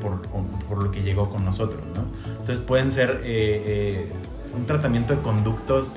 por, 0.00 0.22
por 0.68 0.82
lo 0.82 0.90
que 0.90 1.02
llegó 1.02 1.28
con 1.30 1.44
nosotros, 1.44 1.82
¿no? 1.94 2.04
Entonces 2.38 2.60
pueden 2.60 2.90
ser 2.90 3.20
eh, 3.24 4.06
eh, 4.06 4.12
un 4.56 4.66
tratamiento 4.66 5.14
de 5.14 5.20
conductos. 5.20 5.92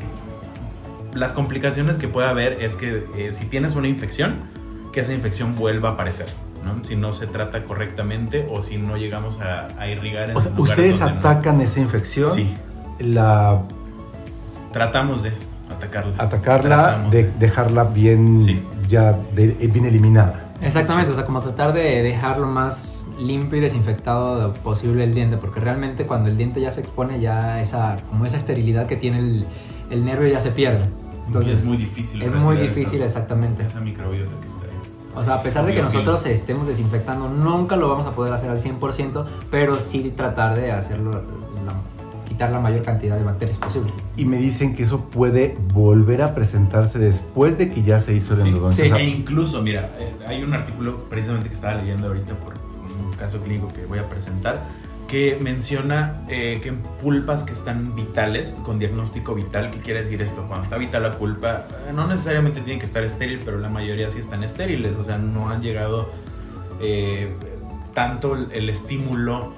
Las 1.13 1.31
complicaciones 1.33 1.97
que 1.97 2.07
puede 2.07 2.27
haber 2.27 2.53
es 2.63 2.75
que 2.75 3.05
eh, 3.15 3.33
si 3.33 3.45
tienes 3.45 3.75
una 3.75 3.87
infección, 3.87 4.35
que 4.91 5.01
esa 5.01 5.13
infección 5.13 5.55
vuelva 5.55 5.89
a 5.89 5.91
aparecer, 5.93 6.25
¿no? 6.65 6.83
Si 6.83 6.95
no 6.95 7.13
se 7.13 7.27
trata 7.27 7.63
correctamente 7.65 8.47
o 8.51 8.61
si 8.63 8.77
no 8.77 8.97
llegamos 8.97 9.39
a, 9.41 9.67
a 9.79 9.87
irrigar 9.87 10.31
en 10.31 10.37
O 10.37 10.41
sea, 10.41 10.51
lugares 10.51 10.71
ustedes 10.71 10.99
donde 10.99 11.13
no- 11.13 11.19
atacan 11.19 11.61
esa 11.61 11.79
infección, 11.79 12.31
Sí, 12.33 12.51
la 12.99 13.61
tratamos 14.73 15.23
de 15.23 15.31
atacarla. 15.73 16.15
atacarla, 16.17 16.83
Tratamos 16.85 17.11
de 17.11 17.31
dejarla 17.39 17.83
bien 17.85 18.37
Sí. 18.39 18.61
ya 18.89 19.13
de- 19.33 19.55
eh, 19.59 19.67
bien 19.71 19.85
eliminada. 19.85 20.51
Exactamente, 20.61 21.11
o 21.11 21.13
sea, 21.15 21.25
como 21.25 21.41
tratar 21.41 21.73
de 21.73 22.01
dejar 22.03 22.37
lo 22.39 22.47
más 22.47 23.07
limpio 23.19 23.57
y 23.57 23.61
desinfectado 23.61 24.53
posible 24.55 25.03
el 25.03 25.13
diente, 25.13 25.37
porque 25.37 25.59
realmente 25.59 26.05
cuando 26.05 26.29
el 26.29 26.37
diente 26.37 26.61
ya 26.61 26.71
se 26.71 26.81
expone, 26.81 27.19
ya 27.19 27.59
esa, 27.59 27.97
como 28.09 28.25
esa 28.25 28.37
esterilidad 28.37 28.87
que 28.87 28.95
tiene 28.95 29.19
el, 29.19 29.45
el 29.89 30.05
nervio 30.05 30.29
ya 30.29 30.39
se 30.39 30.51
pierde. 30.51 30.85
Entonces, 31.27 31.59
es 31.59 31.65
muy 31.65 31.77
difícil. 31.77 32.21
es 32.21 32.33
muy 32.33 32.55
difícil, 32.57 32.95
esa- 33.01 33.05
exactamente. 33.19 33.63
Esa 33.65 33.79
microbiota 33.81 34.31
que 34.41 34.47
está 34.47 34.65
ahí. 34.65 34.71
O 35.15 35.23
sea, 35.23 35.35
a 35.35 35.41
pesar 35.43 35.65
de 35.65 35.73
que 35.75 35.81
nosotros 35.81 36.25
estemos 36.25 36.65
desinfectando, 36.65 37.29
nunca 37.29 37.75
lo 37.75 37.87
vamos 37.89 38.07
a 38.07 38.11
poder 38.11 38.33
hacer 38.33 38.49
al 38.49 38.59
100%, 38.59 39.25
pero 39.51 39.75
sí 39.75 40.11
tratar 40.15 40.55
de 40.55 40.71
hacerlo, 40.71 41.11
la- 41.11 41.73
quitar 42.33 42.51
la 42.51 42.59
mayor 42.59 42.81
cantidad 42.81 43.15
de 43.17 43.23
bacterias 43.23 43.57
posible. 43.57 43.93
Y 44.17 44.25
me 44.25 44.37
dicen 44.37 44.75
que 44.75 44.83
eso 44.83 45.01
puede 45.05 45.55
volver 45.73 46.21
a 46.23 46.33
presentarse 46.33 46.97
después 46.99 47.57
de 47.57 47.69
que 47.69 47.83
ya 47.83 47.99
se 47.99 48.13
hizo 48.15 48.33
la 48.33 48.41
Sí, 48.41 48.47
endodoncia. 48.49 48.83
sí, 48.85 48.91
O 48.91 48.95
sea, 48.95 49.03
e 49.03 49.07
incluso, 49.07 49.61
mira, 49.61 49.89
eh, 49.99 50.11
hay 50.27 50.43
un 50.43 50.53
artículo 50.53 51.07
precisamente 51.09 51.47
que 51.49 51.55
estaba 51.55 51.75
leyendo 51.75 52.07
ahorita 52.07 52.33
por 52.35 52.53
un 53.05 53.13
caso 53.13 53.39
clínico 53.39 53.67
que 53.73 53.85
voy 53.85 53.99
a 53.99 54.09
presentar 54.09 54.61
que 55.07 55.37
menciona 55.39 56.23
eh, 56.27 56.59
que 56.63 56.69
en 56.69 56.77
pulpas 56.77 57.43
que 57.43 57.53
están 57.53 57.93
vitales, 57.95 58.55
con 58.63 58.79
diagnóstico 58.79 59.35
vital, 59.35 59.69
¿qué 59.69 59.77
quiere 59.79 60.01
decir 60.01 60.21
esto? 60.23 60.43
Cuando 60.47 60.63
está 60.63 60.77
vital 60.77 61.03
la 61.03 61.11
pulpa, 61.11 61.67
eh, 61.87 61.93
no 61.93 62.07
necesariamente 62.07 62.61
tiene 62.61 62.79
que 62.79 62.85
estar 62.87 63.03
estéril, 63.03 63.39
pero 63.45 63.59
la 63.59 63.69
mayoría 63.69 64.09
sí 64.09 64.17
están 64.17 64.43
estériles, 64.43 64.95
o 64.95 65.03
sea, 65.03 65.19
no 65.19 65.49
han 65.49 65.61
llegado 65.61 66.09
eh, 66.81 67.31
tanto 67.93 68.33
el, 68.35 68.51
el 68.53 68.69
estímulo 68.69 69.53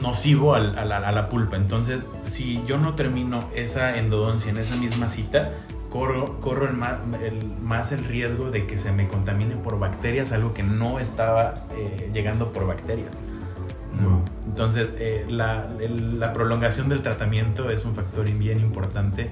nocivo 0.00 0.54
a, 0.54 0.60
la, 0.60 0.96
a 0.98 1.12
la 1.12 1.28
pulpa. 1.28 1.56
Entonces, 1.56 2.06
si 2.26 2.62
yo 2.66 2.78
no 2.78 2.94
termino 2.94 3.40
esa 3.54 3.96
endodoncia 3.98 4.50
en 4.50 4.58
esa 4.58 4.76
misma 4.76 5.08
cita, 5.08 5.52
corro, 5.90 6.40
corro 6.40 6.66
el 6.68 6.74
más, 6.76 6.94
el, 7.22 7.44
más 7.62 7.92
el 7.92 8.04
riesgo 8.04 8.50
de 8.50 8.66
que 8.66 8.78
se 8.78 8.92
me 8.92 9.08
contamine 9.08 9.56
por 9.56 9.78
bacterias, 9.78 10.32
algo 10.32 10.54
que 10.54 10.62
no 10.62 10.98
estaba 11.00 11.66
eh, 11.76 12.10
llegando 12.12 12.52
por 12.52 12.66
bacterias. 12.66 13.16
Entonces, 14.46 14.92
eh, 14.98 15.26
la, 15.28 15.68
el- 15.80 16.18
la 16.18 16.32
prolongación 16.32 16.88
del 16.88 17.02
tratamiento 17.02 17.70
es 17.70 17.84
un 17.84 17.94
factor 17.94 18.24
bien 18.30 18.58
importante 18.60 19.30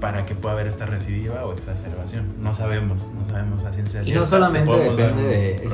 para 0.00 0.24
que 0.26 0.34
pueda 0.34 0.54
haber 0.54 0.66
esta 0.68 0.86
recidiva 0.86 1.44
o 1.44 1.52
exacerbación. 1.52 2.26
No 2.40 2.54
sabemos, 2.54 3.08
no 3.12 3.28
sabemos 3.30 3.64
a 3.64 3.72
ciencia 3.72 4.00
Y 4.02 4.04
cierta. 4.04 4.20
no 4.20 4.26
solamente 4.26 4.72
depende 4.76 5.22
de 5.24 5.68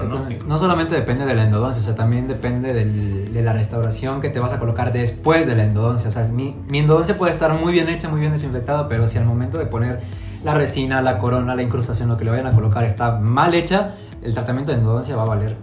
no 0.47 0.57
solamente 0.59 0.95
depende 0.95 1.25
de 1.27 1.35
la 1.35 1.43
endodoncia, 1.45 1.81
o 1.83 1.85
sea, 1.85 1.95
también 1.95 2.27
depende 2.27 2.73
del- 2.73 3.33
de 3.35 3.43
la 3.43 3.53
restauración 3.53 4.21
que 4.21 4.31
te 4.31 4.41
vas 4.41 4.53
a 4.53 4.59
colocar 4.59 4.93
después 4.93 5.47
de 5.47 5.55
la 5.57 5.65
endodoncia. 5.65 6.09
O 6.09 6.11
sea, 6.11 6.25
mi, 6.29 6.57
mi 6.69 6.79
endodoncia 6.79 7.19
puede 7.19 7.33
estar 7.33 7.53
muy 7.53 7.73
bien 7.73 7.89
hecha, 7.89 8.09
muy 8.09 8.21
bien 8.21 8.33
desinfectada, 8.33 8.89
pero 8.89 9.07
si 9.07 9.19
al 9.19 9.25
momento 9.27 9.59
de 9.59 9.67
poner 9.67 10.01
la 10.43 10.55
resina, 10.55 11.03
la 11.03 11.19
corona, 11.19 11.55
la 11.55 11.63
incrustación, 11.63 12.09
lo 12.09 12.17
que 12.17 12.25
le 12.25 12.31
vayan 12.31 12.47
a 12.47 12.53
colocar 12.53 12.85
está 12.85 13.19
mal 13.19 13.55
hecha, 13.55 13.97
el 14.23 14.33
tratamiento 14.35 14.73
de 14.73 14.79
endodoncia 14.79 15.17
va 15.17 15.23
a 15.23 15.27
valer. 15.27 15.57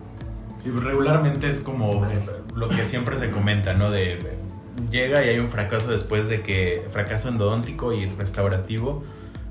Sí, 0.63 0.69
regularmente 0.69 1.49
es 1.49 1.59
como 1.61 2.05
eh, 2.05 2.19
lo 2.55 2.69
que 2.69 2.85
siempre 2.85 3.17
se 3.17 3.31
comenta, 3.31 3.73
¿no? 3.73 3.89
De 3.89 4.19
llega 4.89 5.25
y 5.25 5.29
hay 5.29 5.39
un 5.39 5.49
fracaso 5.49 5.91
después 5.91 6.27
de 6.27 6.41
que 6.41 6.85
fracaso 6.91 7.29
endodóntico 7.29 7.93
y 7.93 8.05
restaurativo. 8.07 9.03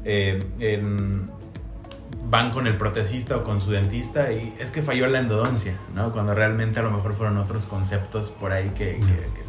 eh, 0.05 0.43
en- 0.61 1.27
van 2.31 2.53
con 2.53 2.67
el 2.69 2.77
protecista 2.77 3.37
o 3.37 3.45
con 3.45 3.61
su 3.61 3.71
dentista 3.73 4.33
y 4.33 4.55
es 4.61 4.71
que 4.71 4.83
falló 4.83 5.07
la 5.09 5.19
endodoncia, 5.19 5.75
¿no? 5.95 6.13
Cuando 6.13 6.33
realmente 6.35 6.79
a 6.81 6.83
lo 6.85 6.91
mejor 6.93 7.15
fueron 7.15 7.37
otros 7.39 7.67
conceptos 7.67 8.31
por 8.31 8.53
ahí 8.53 8.69
que, 8.71 8.93
que- 8.93 8.99
que- 9.01 9.43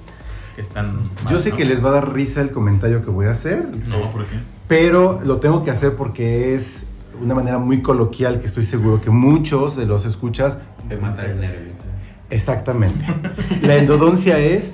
que 0.55 0.61
están. 0.61 0.95
mal, 1.23 1.31
yo 1.33 1.39
sé 1.39 1.51
¿no? 1.51 1.57
que 1.57 1.65
les 1.65 1.83
va 1.85 1.89
a 1.89 1.93
dar 1.93 2.11
risa 2.13 2.41
el 2.41 2.51
comentario 2.51 3.03
que 3.03 3.11
voy 3.11 3.27
a 3.27 3.31
hacer, 3.31 3.65
No, 3.87 4.11
¿por 4.11 4.25
qué? 4.25 4.35
pero 4.67 5.21
lo 5.23 5.37
tengo 5.39 5.63
que 5.63 5.69
hacer 5.71 5.95
porque 5.95 6.53
es 6.55 6.85
una 7.21 7.33
manera 7.35 7.59
muy 7.59 7.81
coloquial 7.83 8.39
que 8.39 8.47
estoy 8.47 8.63
seguro 8.63 8.99
que 8.99 9.09
muchos 9.11 9.75
de 9.77 9.85
los 9.85 10.05
escuchas 10.05 10.57
De 10.89 10.97
matar 10.97 11.27
el 11.27 11.39
nervio. 11.39 11.71
Exactamente. 12.31 13.05
La 13.61 13.75
endodoncia 13.77 14.39
es 14.39 14.73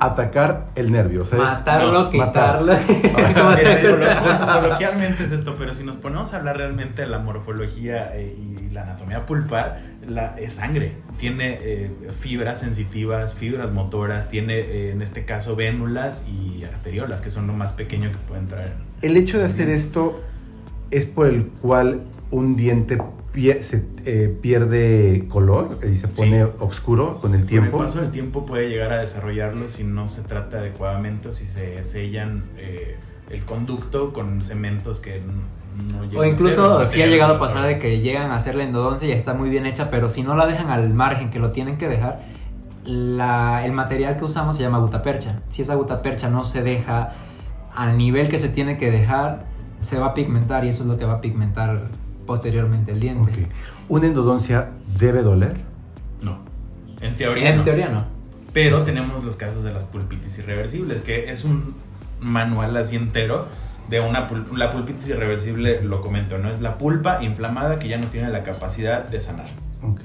atacar 0.00 0.68
el 0.76 0.92
nervio. 0.92 1.22
o 1.22 1.26
sea, 1.26 1.38
es- 1.38 1.44
Matarlo, 1.44 1.92
no, 1.92 2.10
quitarlo. 2.10 2.72
Coloquialmente 4.62 5.24
es 5.24 5.32
esto, 5.32 5.56
pero 5.58 5.74
si 5.74 5.84
nos 5.84 5.96
ponemos 5.96 6.32
a 6.34 6.38
hablar 6.38 6.56
realmente 6.56 7.02
de 7.02 7.08
la 7.08 7.18
morfología 7.18 8.16
eh, 8.16 8.36
y 8.36 8.70
la 8.70 8.82
anatomía 8.82 9.26
pulpar, 9.26 9.82
la, 10.06 10.32
es 10.38 10.54
sangre. 10.54 10.96
Tiene 11.16 11.58
eh, 11.60 11.90
fibras 12.20 12.60
sensitivas, 12.60 13.34
fibras 13.34 13.72
motoras, 13.72 14.28
tiene 14.28 14.58
eh, 14.58 14.90
en 14.92 15.02
este 15.02 15.24
caso 15.24 15.56
vénulas 15.56 16.24
y 16.28 16.64
arteriolas, 16.64 17.20
que 17.20 17.30
son 17.30 17.46
lo 17.46 17.52
más 17.52 17.72
pequeño 17.72 18.10
que 18.12 18.18
pueden 18.18 18.46
traer. 18.48 18.72
El 19.02 19.16
hecho 19.16 19.38
de 19.38 19.46
hacer 19.46 19.68
esto 19.68 20.20
es 20.90 21.06
por 21.06 21.26
el 21.26 21.48
cual 21.48 22.02
un 22.30 22.56
diente 22.56 22.98
pie- 23.38 23.62
se, 23.62 23.84
eh, 24.04 24.36
pierde 24.40 25.26
color 25.28 25.78
y 25.84 25.96
se 25.96 26.10
Sí. 26.10 26.22
pone 26.22 26.44
oscuro 26.44 27.20
con 27.20 27.34
el 27.34 27.46
tiempo. 27.46 27.70
Con 27.72 27.80
el 27.82 27.86
paso 27.86 28.00
del 28.00 28.10
tiempo 28.10 28.44
puede 28.44 28.68
llegar 28.68 28.92
a 28.92 28.98
desarrollarlo 28.98 29.68
si 29.68 29.84
no 29.84 30.08
se 30.08 30.22
trata 30.22 30.58
adecuadamente 30.58 31.28
o 31.28 31.32
si 31.32 31.46
se 31.46 31.84
sellan 31.84 32.44
eh, 32.56 32.96
el 33.30 33.44
conducto 33.44 34.12
con 34.12 34.42
cementos 34.42 35.00
que 35.00 35.20
no 35.92 36.02
llegan 36.04 36.16
O 36.16 36.20
a 36.20 36.24
ser, 36.24 36.32
incluso 36.32 36.86
sí 36.86 37.02
ha 37.02 37.06
llegado 37.06 37.34
a 37.34 37.38
pasar 37.38 37.64
de 37.66 37.78
que 37.78 38.00
llegan 38.00 38.30
a 38.30 38.36
hacer 38.36 38.54
la 38.56 38.64
endodoncia 38.64 39.06
y 39.06 39.12
está 39.12 39.34
muy 39.34 39.50
bien 39.50 39.66
hecha, 39.66 39.90
pero 39.90 40.08
si 40.08 40.22
no 40.22 40.34
la 40.34 40.46
dejan 40.46 40.70
al 40.70 40.92
margen, 40.92 41.30
que 41.30 41.38
lo 41.38 41.52
tienen 41.52 41.76
que 41.78 41.88
dejar, 41.88 42.22
la- 42.84 43.64
el 43.64 43.72
material 43.72 44.16
que 44.16 44.24
usamos 44.24 44.56
se 44.56 44.62
llama 44.62 44.78
gutapercha. 44.78 45.42
Si 45.50 45.62
esa 45.62 45.74
gutapercha 45.74 46.30
no 46.30 46.42
se 46.42 46.62
deja 46.62 47.12
al 47.76 47.96
nivel 47.98 48.28
que 48.28 48.38
se 48.38 48.48
tiene 48.48 48.76
que 48.78 48.90
dejar, 48.90 49.44
se 49.82 49.98
va 49.98 50.06
a 50.06 50.14
pigmentar 50.14 50.64
y 50.64 50.70
eso 50.70 50.82
es 50.82 50.88
lo 50.88 50.96
que 50.96 51.04
va 51.04 51.14
a 51.14 51.20
pigmentar 51.20 51.82
posteriormente 52.28 52.92
el 52.92 53.00
diente. 53.00 53.48
¿Una 53.88 54.06
endodoncia 54.06 54.68
debe 54.98 55.22
doler? 55.22 55.56
No. 56.22 56.38
En 57.00 57.16
teoría 57.16 57.48
En 57.48 57.56
no. 57.56 57.64
teoría 57.64 57.88
no. 57.88 58.04
Pero 58.52 58.82
tenemos 58.84 59.24
los 59.24 59.36
casos 59.36 59.64
de 59.64 59.72
las 59.72 59.86
pulpitis 59.86 60.38
irreversibles, 60.38 61.00
que 61.00 61.32
es 61.32 61.44
un 61.44 61.74
manual 62.20 62.76
así 62.76 62.96
entero 62.96 63.46
de 63.88 64.00
una 64.00 64.28
pul- 64.28 64.44
la 64.56 64.70
pulpitis 64.72 65.08
irreversible, 65.08 65.80
lo 65.82 66.02
comento, 66.02 66.36
¿no? 66.36 66.50
Es 66.50 66.60
la 66.60 66.76
pulpa 66.76 67.22
inflamada 67.24 67.78
que 67.78 67.88
ya 67.88 67.96
no 67.96 68.08
tiene 68.08 68.28
la 68.28 68.42
capacidad 68.42 69.08
de 69.08 69.20
sanar. 69.20 69.48
Ok. 69.82 70.00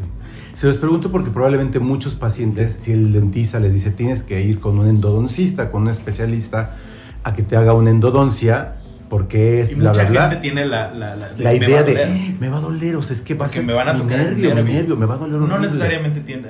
Se 0.56 0.68
los 0.68 0.78
pregunto 0.78 1.12
porque 1.12 1.30
probablemente 1.30 1.80
muchos 1.80 2.16
pacientes, 2.16 2.78
si 2.82 2.94
el 2.94 3.12
dentista 3.12 3.60
les 3.60 3.74
dice 3.74 3.92
tienes 3.92 4.24
que 4.24 4.42
ir 4.42 4.62
con 4.62 4.80
un 4.80 4.88
endodoncista, 4.88 5.72
con 5.72 5.82
un 5.84 5.90
especialista, 5.90 6.78
a 7.26 7.34
que 7.34 7.44
te 7.44 7.58
haga 7.58 7.74
una 7.74 7.90
endodoncia, 7.90 8.76
porque 9.14 9.62
es 9.62 9.70
Y 9.70 9.76
bla, 9.76 9.92
mucha 9.92 10.02
bla, 10.06 10.10
bla. 10.12 10.30
gente 10.32 10.42
tiene 10.42 10.66
la, 10.66 10.92
la, 10.92 11.16
la, 11.16 11.28
La 11.38 11.54
idea 11.54 11.84
de 11.84 12.34
me 12.40 12.50
va 12.50 12.58
a 12.58 12.62
doler, 12.62 12.96
o 12.96 13.04
sea, 13.04 13.16
es 13.16 13.22
que 13.22 13.36
va 13.36 13.46
a 13.46 13.48
Porque 13.48 13.60
ser 13.60 13.66
me 13.68 13.74
van 13.74 13.88
a 13.90 13.96
tocar 13.96 14.18
nervio, 14.18 14.56
nervio. 14.56 14.74
nervio, 14.74 14.98
me 14.98 15.06
va 15.06 15.14
a 15.14 15.18
doler 15.20 15.40
No 15.40 15.60
necesariamente 15.60 16.22
tiene. 16.22 16.48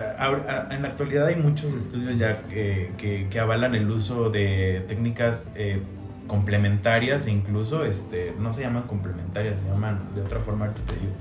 En 0.72 0.82
la 0.82 0.88
actualidad 0.88 1.26
hay 1.28 1.36
muchos 1.36 1.74
estudios 1.74 2.18
ya 2.18 2.40
que, 2.50 2.92
que- 2.98 3.28
que 3.30 3.40
avalan 3.42 3.76
el 3.76 3.92
uso 3.92 4.30
de 4.30 4.82
técnicas 4.88 5.50
eh, 5.56 5.82
complementarias 6.28 7.28
e 7.28 7.32
incluso, 7.32 7.84
este, 7.84 8.34
no 8.40 8.54
se 8.54 8.62
llaman 8.62 8.84
complementarias, 8.84 9.60
se 9.60 9.66
llaman 9.70 10.00
de 10.16 10.22
otra 10.22 10.40
forma, 10.40 10.68
te 10.70 10.94
digo. 11.02 11.12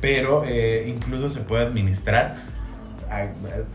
Pero 0.00 0.42
eh, 0.44 0.86
incluso 0.88 1.30
se 1.30 1.42
puede 1.42 1.62
administrar. 1.64 2.50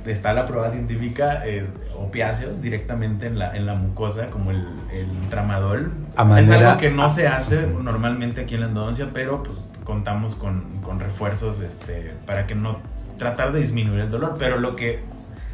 Está 0.05 0.33
la 0.33 0.45
prueba 0.45 0.69
científica, 0.71 1.43
eh, 1.45 1.65
opiáceos 1.97 2.61
directamente 2.61 3.27
en 3.27 3.37
la, 3.39 3.51
en 3.55 3.65
la 3.65 3.75
mucosa, 3.75 4.27
como 4.27 4.51
el, 4.51 4.65
el 4.91 5.09
tramadol. 5.29 5.91
A 6.15 6.21
es 6.39 6.47
manera- 6.49 6.69
algo 6.71 6.79
que 6.79 6.89
no 6.89 7.09
se 7.09 7.27
hace 7.27 7.67
normalmente 7.67 8.41
aquí 8.41 8.55
en 8.55 8.61
la 8.61 8.67
endodoncia, 8.67 9.07
pero 9.13 9.43
pues 9.43 9.59
contamos 9.83 10.35
con, 10.35 10.81
con 10.81 10.99
refuerzos 10.99 11.59
este, 11.61 12.13
para 12.25 12.47
que 12.47 12.55
no 12.55 12.79
tratar 13.17 13.51
de 13.51 13.59
disminuir 13.59 14.01
el 14.01 14.09
dolor. 14.09 14.35
Pero 14.39 14.57
lo 14.59 14.75
que 14.75 14.99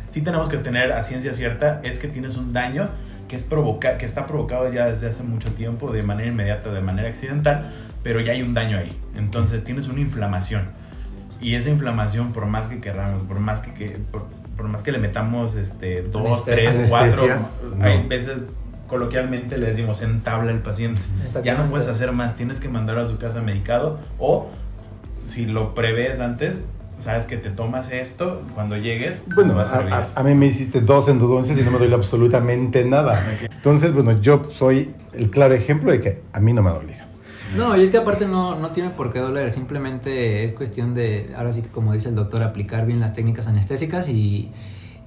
sí 0.08 0.22
tenemos 0.22 0.50
que 0.50 0.58
tener 0.58 0.92
a 0.92 1.04
ciencia 1.04 1.34
cierta 1.34 1.80
es 1.84 2.00
que 2.00 2.08
tienes 2.08 2.38
un 2.38 2.54
daño 2.54 2.90
que, 3.28 3.36
es 3.36 3.44
provoca 3.44 3.98
que 3.98 4.06
está 4.06 4.28
provocado 4.28 4.72
ya 4.72 4.86
desde 4.86 5.08
hace 5.08 5.24
mucho 5.24 5.52
tiempo 5.54 5.92
de 5.92 6.04
manera 6.04 6.30
inmediata, 6.30 6.72
de 6.72 6.82
manera 6.82 7.10
accidental, 7.10 7.72
pero 8.04 8.20
ya 8.20 8.34
hay 8.34 8.42
un 8.42 8.54
daño 8.54 8.78
ahí. 8.78 9.00
Entonces 9.16 9.64
tienes 9.64 9.88
una 9.88 10.02
inflamación. 10.02 10.66
Y 11.42 11.56
esa 11.56 11.70
inflamación, 11.70 12.32
por 12.34 12.46
más 12.46 12.68
que 12.68 12.80
querramos, 12.80 13.24
por 13.24 13.40
más 13.40 13.60
que, 13.60 13.74
que- 13.74 13.98
por, 14.12 14.26
por 14.56 14.68
más 14.70 14.84
que 14.84 14.92
le 14.92 15.00
metamos 15.00 15.56
este, 15.56 16.04
dos, 16.04 16.26
Anestesia. 16.26 16.72
tres, 16.74 16.90
cuatro, 16.90 17.24
Anestesia, 17.24 17.86
hay 17.86 18.04
no. 18.04 18.08
veces 18.10 18.50
coloquialmente 18.88 19.58
le 19.58 19.68
decimos 19.68 20.02
entabla 20.04 20.52
el 20.52 20.60
paciente. 20.60 21.02
Ya 21.44 21.56
no 21.56 21.66
puedes 21.70 21.88
hacer 21.88 22.12
más, 22.12 22.36
tienes 22.36 22.60
que 22.60 22.70
mandarlo 22.70 23.02
a 23.02 23.06
su 23.08 23.18
casa 23.18 23.42
medicado 23.42 24.00
o 24.20 24.50
si 25.26 25.46
lo 25.46 25.74
prevés 25.74 26.20
antes, 26.20 26.60
sabes 27.00 27.26
que 27.26 27.38
te 27.38 27.50
tomas 27.50 27.92
esto 27.92 28.44
cuando 28.54 28.78
llegues, 28.78 29.24
Bueno, 29.34 29.56
vas 29.56 29.72
a 29.74 29.80
a, 29.80 29.98
a- 30.00 30.08
a 30.16 30.24
mí 30.24 30.36
me 30.36 30.46
hiciste 30.46 30.80
dos 30.82 31.08
endodoncias 31.10 31.58
y 31.58 31.64
no 31.64 31.72
me 31.72 31.80
duele 31.80 31.96
absolutamente 31.96 32.86
nada. 32.86 33.20
Entonces, 33.52 33.94
bueno, 33.94 34.22
yo 34.22 34.44
soy 34.52 34.94
el 35.14 35.30
claro 35.32 35.54
ejemplo 35.56 35.92
de 35.92 36.00
que 36.00 36.22
a 36.32 36.40
mí 36.40 36.54
no 36.54 36.62
me 36.62 36.70
ha 36.70 36.74
dolido. 36.74 37.04
No, 37.58 37.78
y 37.78 37.84
es 37.84 37.92
que 37.92 37.98
aparte 37.98 38.28
no, 38.28 38.60
no 38.60 38.72
tiene 38.72 38.90
por 38.90 39.14
qué 39.14 39.20
doler, 39.20 39.52
simplemente 39.52 40.44
es 40.44 40.54
cuestión 40.54 40.94
de, 40.94 41.34
ahora 41.38 41.52
sí 41.54 41.62
que 41.62 41.70
como 41.70 41.94
dice 41.94 42.10
el 42.10 42.16
doctor, 42.16 42.42
aplicar 42.42 42.86
bien 42.86 43.00
las 43.00 43.14
técnicas 43.14 43.48
anestésicas 43.48 44.10
y, 44.10 44.52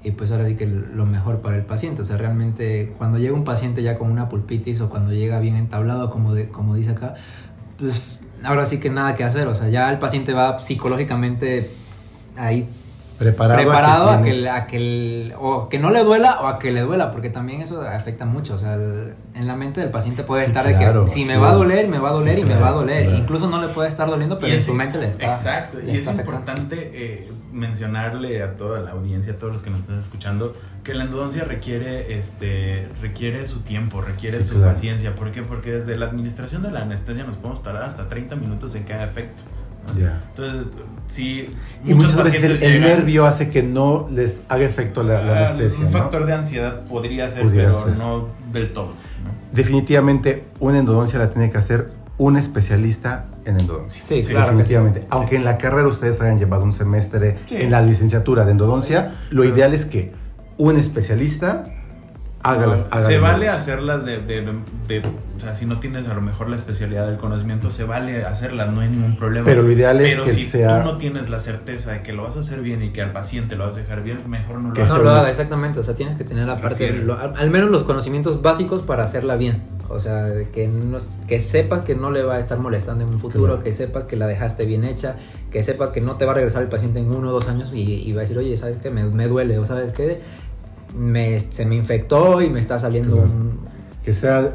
y 0.04 0.12
pues 0.12 0.30
ahora 0.30 0.46
sí 0.46 0.54
que 0.54 0.66
lo 0.66 1.06
mejor 1.06 1.40
para 1.40 1.56
el 1.56 1.64
paciente. 1.64 2.02
O 2.02 2.04
sea, 2.04 2.16
realmente 2.16 2.94
cuando 2.96 3.18
llega 3.18 3.34
un 3.34 3.44
paciente 3.44 3.82
ya 3.82 3.96
con 3.98 4.10
una 4.10 4.28
pulpitis 4.28 4.80
o 4.80 4.88
cuando 4.88 5.12
llega 5.12 5.40
bien 5.40 5.56
entablado, 5.56 6.10
como, 6.10 6.34
de, 6.34 6.48
como 6.48 6.76
dice 6.76 6.92
acá, 6.92 7.14
pues 7.78 8.20
ahora 8.44 8.64
sí 8.66 8.78
que 8.78 8.90
nada 8.90 9.16
que 9.16 9.24
hacer. 9.24 9.48
O 9.48 9.54
sea, 9.54 9.68
ya 9.68 9.90
el 9.90 9.98
paciente 9.98 10.32
va 10.32 10.62
psicológicamente 10.62 11.70
ahí 12.36 12.68
Preparado, 13.18 13.58
preparado 13.62 14.10
a 14.10 14.16
que, 14.18 14.24
tiene- 14.24 14.38
le- 14.42 14.50
a 14.50 14.66
que 14.66 14.76
el- 14.76 15.34
o 15.38 15.68
que 15.70 15.78
no 15.78 15.90
le 15.90 16.04
duela 16.04 16.40
o 16.42 16.46
a 16.48 16.58
que 16.58 16.70
le 16.70 16.82
duela, 16.82 17.10
porque 17.12 17.30
también 17.30 17.62
eso 17.62 17.80
afecta 17.80 18.24
mucho. 18.26 18.54
O 18.54 18.58
sea, 18.58 18.74
el- 18.74 19.14
en 19.34 19.46
la 19.46 19.56
mente 19.56 19.80
del 19.80 19.90
paciente 19.90 20.22
puede 20.22 20.42
Sí, 20.44 20.48
estar 20.48 20.66
de 20.66 20.76
que 20.76 21.08
si 21.08 21.24
me 21.24 21.36
va 21.38 21.50
a 21.50 21.54
doler, 21.54 21.88
me 21.88 21.98
va 21.98 22.10
a 22.10 22.12
Sí, 22.12 22.18
doler 22.18 22.38
y 22.38 22.44
me 22.44 22.56
va 22.56 22.68
a 22.68 22.72
doler. 22.72 23.04
claro. 23.04 23.18
Incluso 23.18 23.48
no 23.48 23.60
le 23.60 23.68
puede 23.68 23.88
estar 23.88 24.08
doliendo, 24.08 24.38
pero 24.38 24.52
Y 24.52 24.56
en 24.56 24.62
su 24.62 24.74
mente 24.74 24.98
le 24.98 25.08
está. 25.08 25.26
Exacto, 25.26 25.78
le 25.78 25.92
y 25.92 25.96
es 25.96 26.06
afectando. 26.08 26.22
importante 26.22 26.90
eh, 26.92 27.32
mencionarle 27.52 28.42
a 28.42 28.54
toda 28.56 28.80
la 28.80 28.90
audiencia, 28.90 29.32
a 29.32 29.36
todos 29.38 29.52
los 29.52 29.62
que 29.62 29.70
nos 29.70 29.80
están 29.80 29.98
escuchando, 29.98 30.54
que 30.84 30.92
la 30.94 31.04
endodoncia 31.04 31.44
requiere, 31.44 32.14
este, 32.18 32.88
requiere 33.00 33.46
su 33.46 33.60
tiempo, 33.60 34.00
requiere 34.02 34.38
Sí, 34.38 34.44
su 34.44 34.54
claro. 34.56 34.72
paciencia. 34.72 35.14
¿Por 35.14 35.32
qué? 35.32 35.42
Porque 35.42 35.72
desde 35.72 35.96
la 35.96 36.06
administración 36.06 36.62
de 36.62 36.70
la 36.70 36.80
anestesia 36.82 37.24
nos 37.24 37.36
podemos 37.36 37.62
tardar 37.62 37.82
hasta 37.84 38.08
30 38.08 38.36
minutos 38.36 38.74
en 38.74 38.84
que 38.84 38.92
haga 38.92 39.04
efecto. 39.04 39.42
Entonces, 39.94 40.66
sí, 41.08 41.48
Y 41.84 41.94
muchas 41.94 42.16
veces 42.22 42.62
el, 42.62 42.80
nervio 42.80 43.26
hace 43.26 43.50
que 43.50 43.62
no 43.62 44.08
les 44.10 44.40
haga 44.48 44.64
efecto 44.64 45.02
la, 45.02 45.22
la 45.22 45.32
Ah, 45.32 45.48
anestesia. 45.50 45.86
Un 45.86 45.92
¿no? 45.92 45.98
factor 45.98 46.26
de 46.26 46.32
ansiedad 46.34 46.84
podría 46.86 47.28
ser, 47.28 47.46
pero 47.54 47.84
ser. 47.84 47.96
no 47.96 48.26
del 48.52 48.72
todo. 48.72 48.88
¿no? 48.88 49.30
Definitivamente, 49.52 50.44
una 50.60 50.78
endodoncia 50.78 51.18
la 51.18 51.30
tiene 51.30 51.50
que 51.50 51.58
hacer 51.58 51.90
un 52.18 52.36
especialista 52.36 53.26
en 53.44 53.60
endodoncia. 53.60 54.02
Sí, 54.04 54.24
Sí, 54.24 54.30
claro. 54.30 54.52
sí. 54.52 54.56
Definitivamente. 54.58 55.06
Aunque 55.10 55.36
en 55.36 55.44
la 55.44 55.58
carrera 55.58 55.86
ustedes 55.88 56.20
hayan 56.22 56.38
llevado 56.38 56.64
un 56.64 56.72
semestre 56.72 57.36
Sí. 57.46 57.56
en 57.56 57.70
la 57.70 57.82
licenciatura 57.82 58.44
de 58.44 58.52
endodoncia, 58.52 59.12
lo 59.30 59.44
ideal 59.44 59.74
es 59.74 59.84
que 59.84 60.12
un 60.56 60.78
especialista 60.78 61.64
haga 62.42 62.66
las 62.66 62.86
haga 62.90 63.00
se 63.06 63.18
vale 63.18 63.48
hacerlas 63.48 64.04
de, 64.04 64.18
de- 64.20 64.42
de- 64.88 65.02
O 65.36 65.40
sea, 65.40 65.54
si 65.54 65.66
no 65.66 65.80
tienes 65.80 66.08
a 66.08 66.14
lo 66.14 66.20
mejor 66.22 66.48
la 66.48 66.56
especialidad 66.56 67.06
del 67.06 67.16
conocimiento, 67.18 67.70
se 67.70 67.84
vale 67.84 68.24
hacerlas, 68.24 68.72
no 68.72 68.80
hay 68.80 68.88
ningún 68.88 69.16
problema. 69.16 69.44
Pero 69.44 69.62
lo 69.62 69.70
ideal 69.72 70.00
es 70.00 70.12
Pero 70.12 70.24
que 70.24 70.32
si 70.32 70.46
sea- 70.46 70.78
tú 70.82 70.84
no 70.88 70.96
tienes 70.96 71.28
la 71.28 71.40
certeza 71.40 71.92
de 71.92 72.02
que 72.02 72.12
lo 72.12 72.22
vas 72.22 72.36
a 72.36 72.40
hacer 72.40 72.60
bien 72.62 72.82
y 72.82 72.90
que 72.90 73.02
al 73.02 73.12
paciente 73.12 73.56
lo 73.56 73.64
vas 73.66 73.74
a 73.74 73.78
dejar 73.78 74.02
bien, 74.02 74.18
mejor 74.28 74.60
no 74.60 74.68
lo 74.68 74.74
Que 74.74 74.82
hagas. 74.82 74.96
No, 74.96 75.02
lo- 75.02 75.10
una- 75.20 75.28
exactamente, 75.28 75.78
o 75.80 75.82
sea, 75.82 75.94
tienes 75.94 76.16
que 76.16 76.24
tener 76.24 76.48
aparte, 76.48 76.86
Refiere. 76.88 77.04
lo- 77.04 77.18
al, 77.18 77.50
menos 77.50 77.70
los 77.70 77.82
conocimientos 77.82 78.40
básicos 78.42 78.82
para 78.82 79.02
hacerla 79.04 79.36
bien. 79.36 79.62
O 79.88 80.00
sea, 80.00 80.24
de 80.24 80.48
que, 80.50 80.66
no, 80.66 80.98
que 81.28 81.40
sepas 81.40 81.84
que 81.84 81.94
no 81.94 82.10
le 82.10 82.22
va 82.24 82.34
a 82.36 82.38
estar 82.40 82.58
molestando 82.58 83.04
en 83.04 83.10
un 83.10 83.20
futuro, 83.20 83.46
Claro. 83.54 83.62
que 83.62 83.72
sepas 83.72 84.04
que 84.04 84.16
la 84.16 84.26
dejaste 84.26 84.64
bien 84.66 84.82
hecha, 84.84 85.14
que 85.52 85.62
sepas 85.62 85.90
que 85.90 86.00
no 86.00 86.16
te 86.16 86.24
va 86.24 86.32
a 86.32 86.34
regresar 86.34 86.62
el 86.62 86.68
paciente 86.68 86.98
en 86.98 87.08
uno 87.12 87.28
o 87.28 87.32
dos 87.32 87.46
años 87.48 87.70
y, 87.72 87.82
y 87.82 88.12
va 88.12 88.18
a 88.18 88.20
decir, 88.22 88.36
oye, 88.36 88.56
¿sabes 88.56 88.78
qué? 88.82 88.90
Me, 88.90 89.04
me 89.04 89.28
duele, 89.28 89.58
o 89.58 89.64
¿sabes 89.64 89.92
qué? 89.92 90.20
Me, 90.96 91.38
se 91.40 91.66
me 91.66 91.76
infectó 91.76 92.40
y 92.42 92.50
me 92.50 92.60
está 92.60 92.78
saliendo 92.78 93.16
Claro. 93.16 93.30
un... 93.30 93.60
que 94.04 94.12
sea 94.12 94.52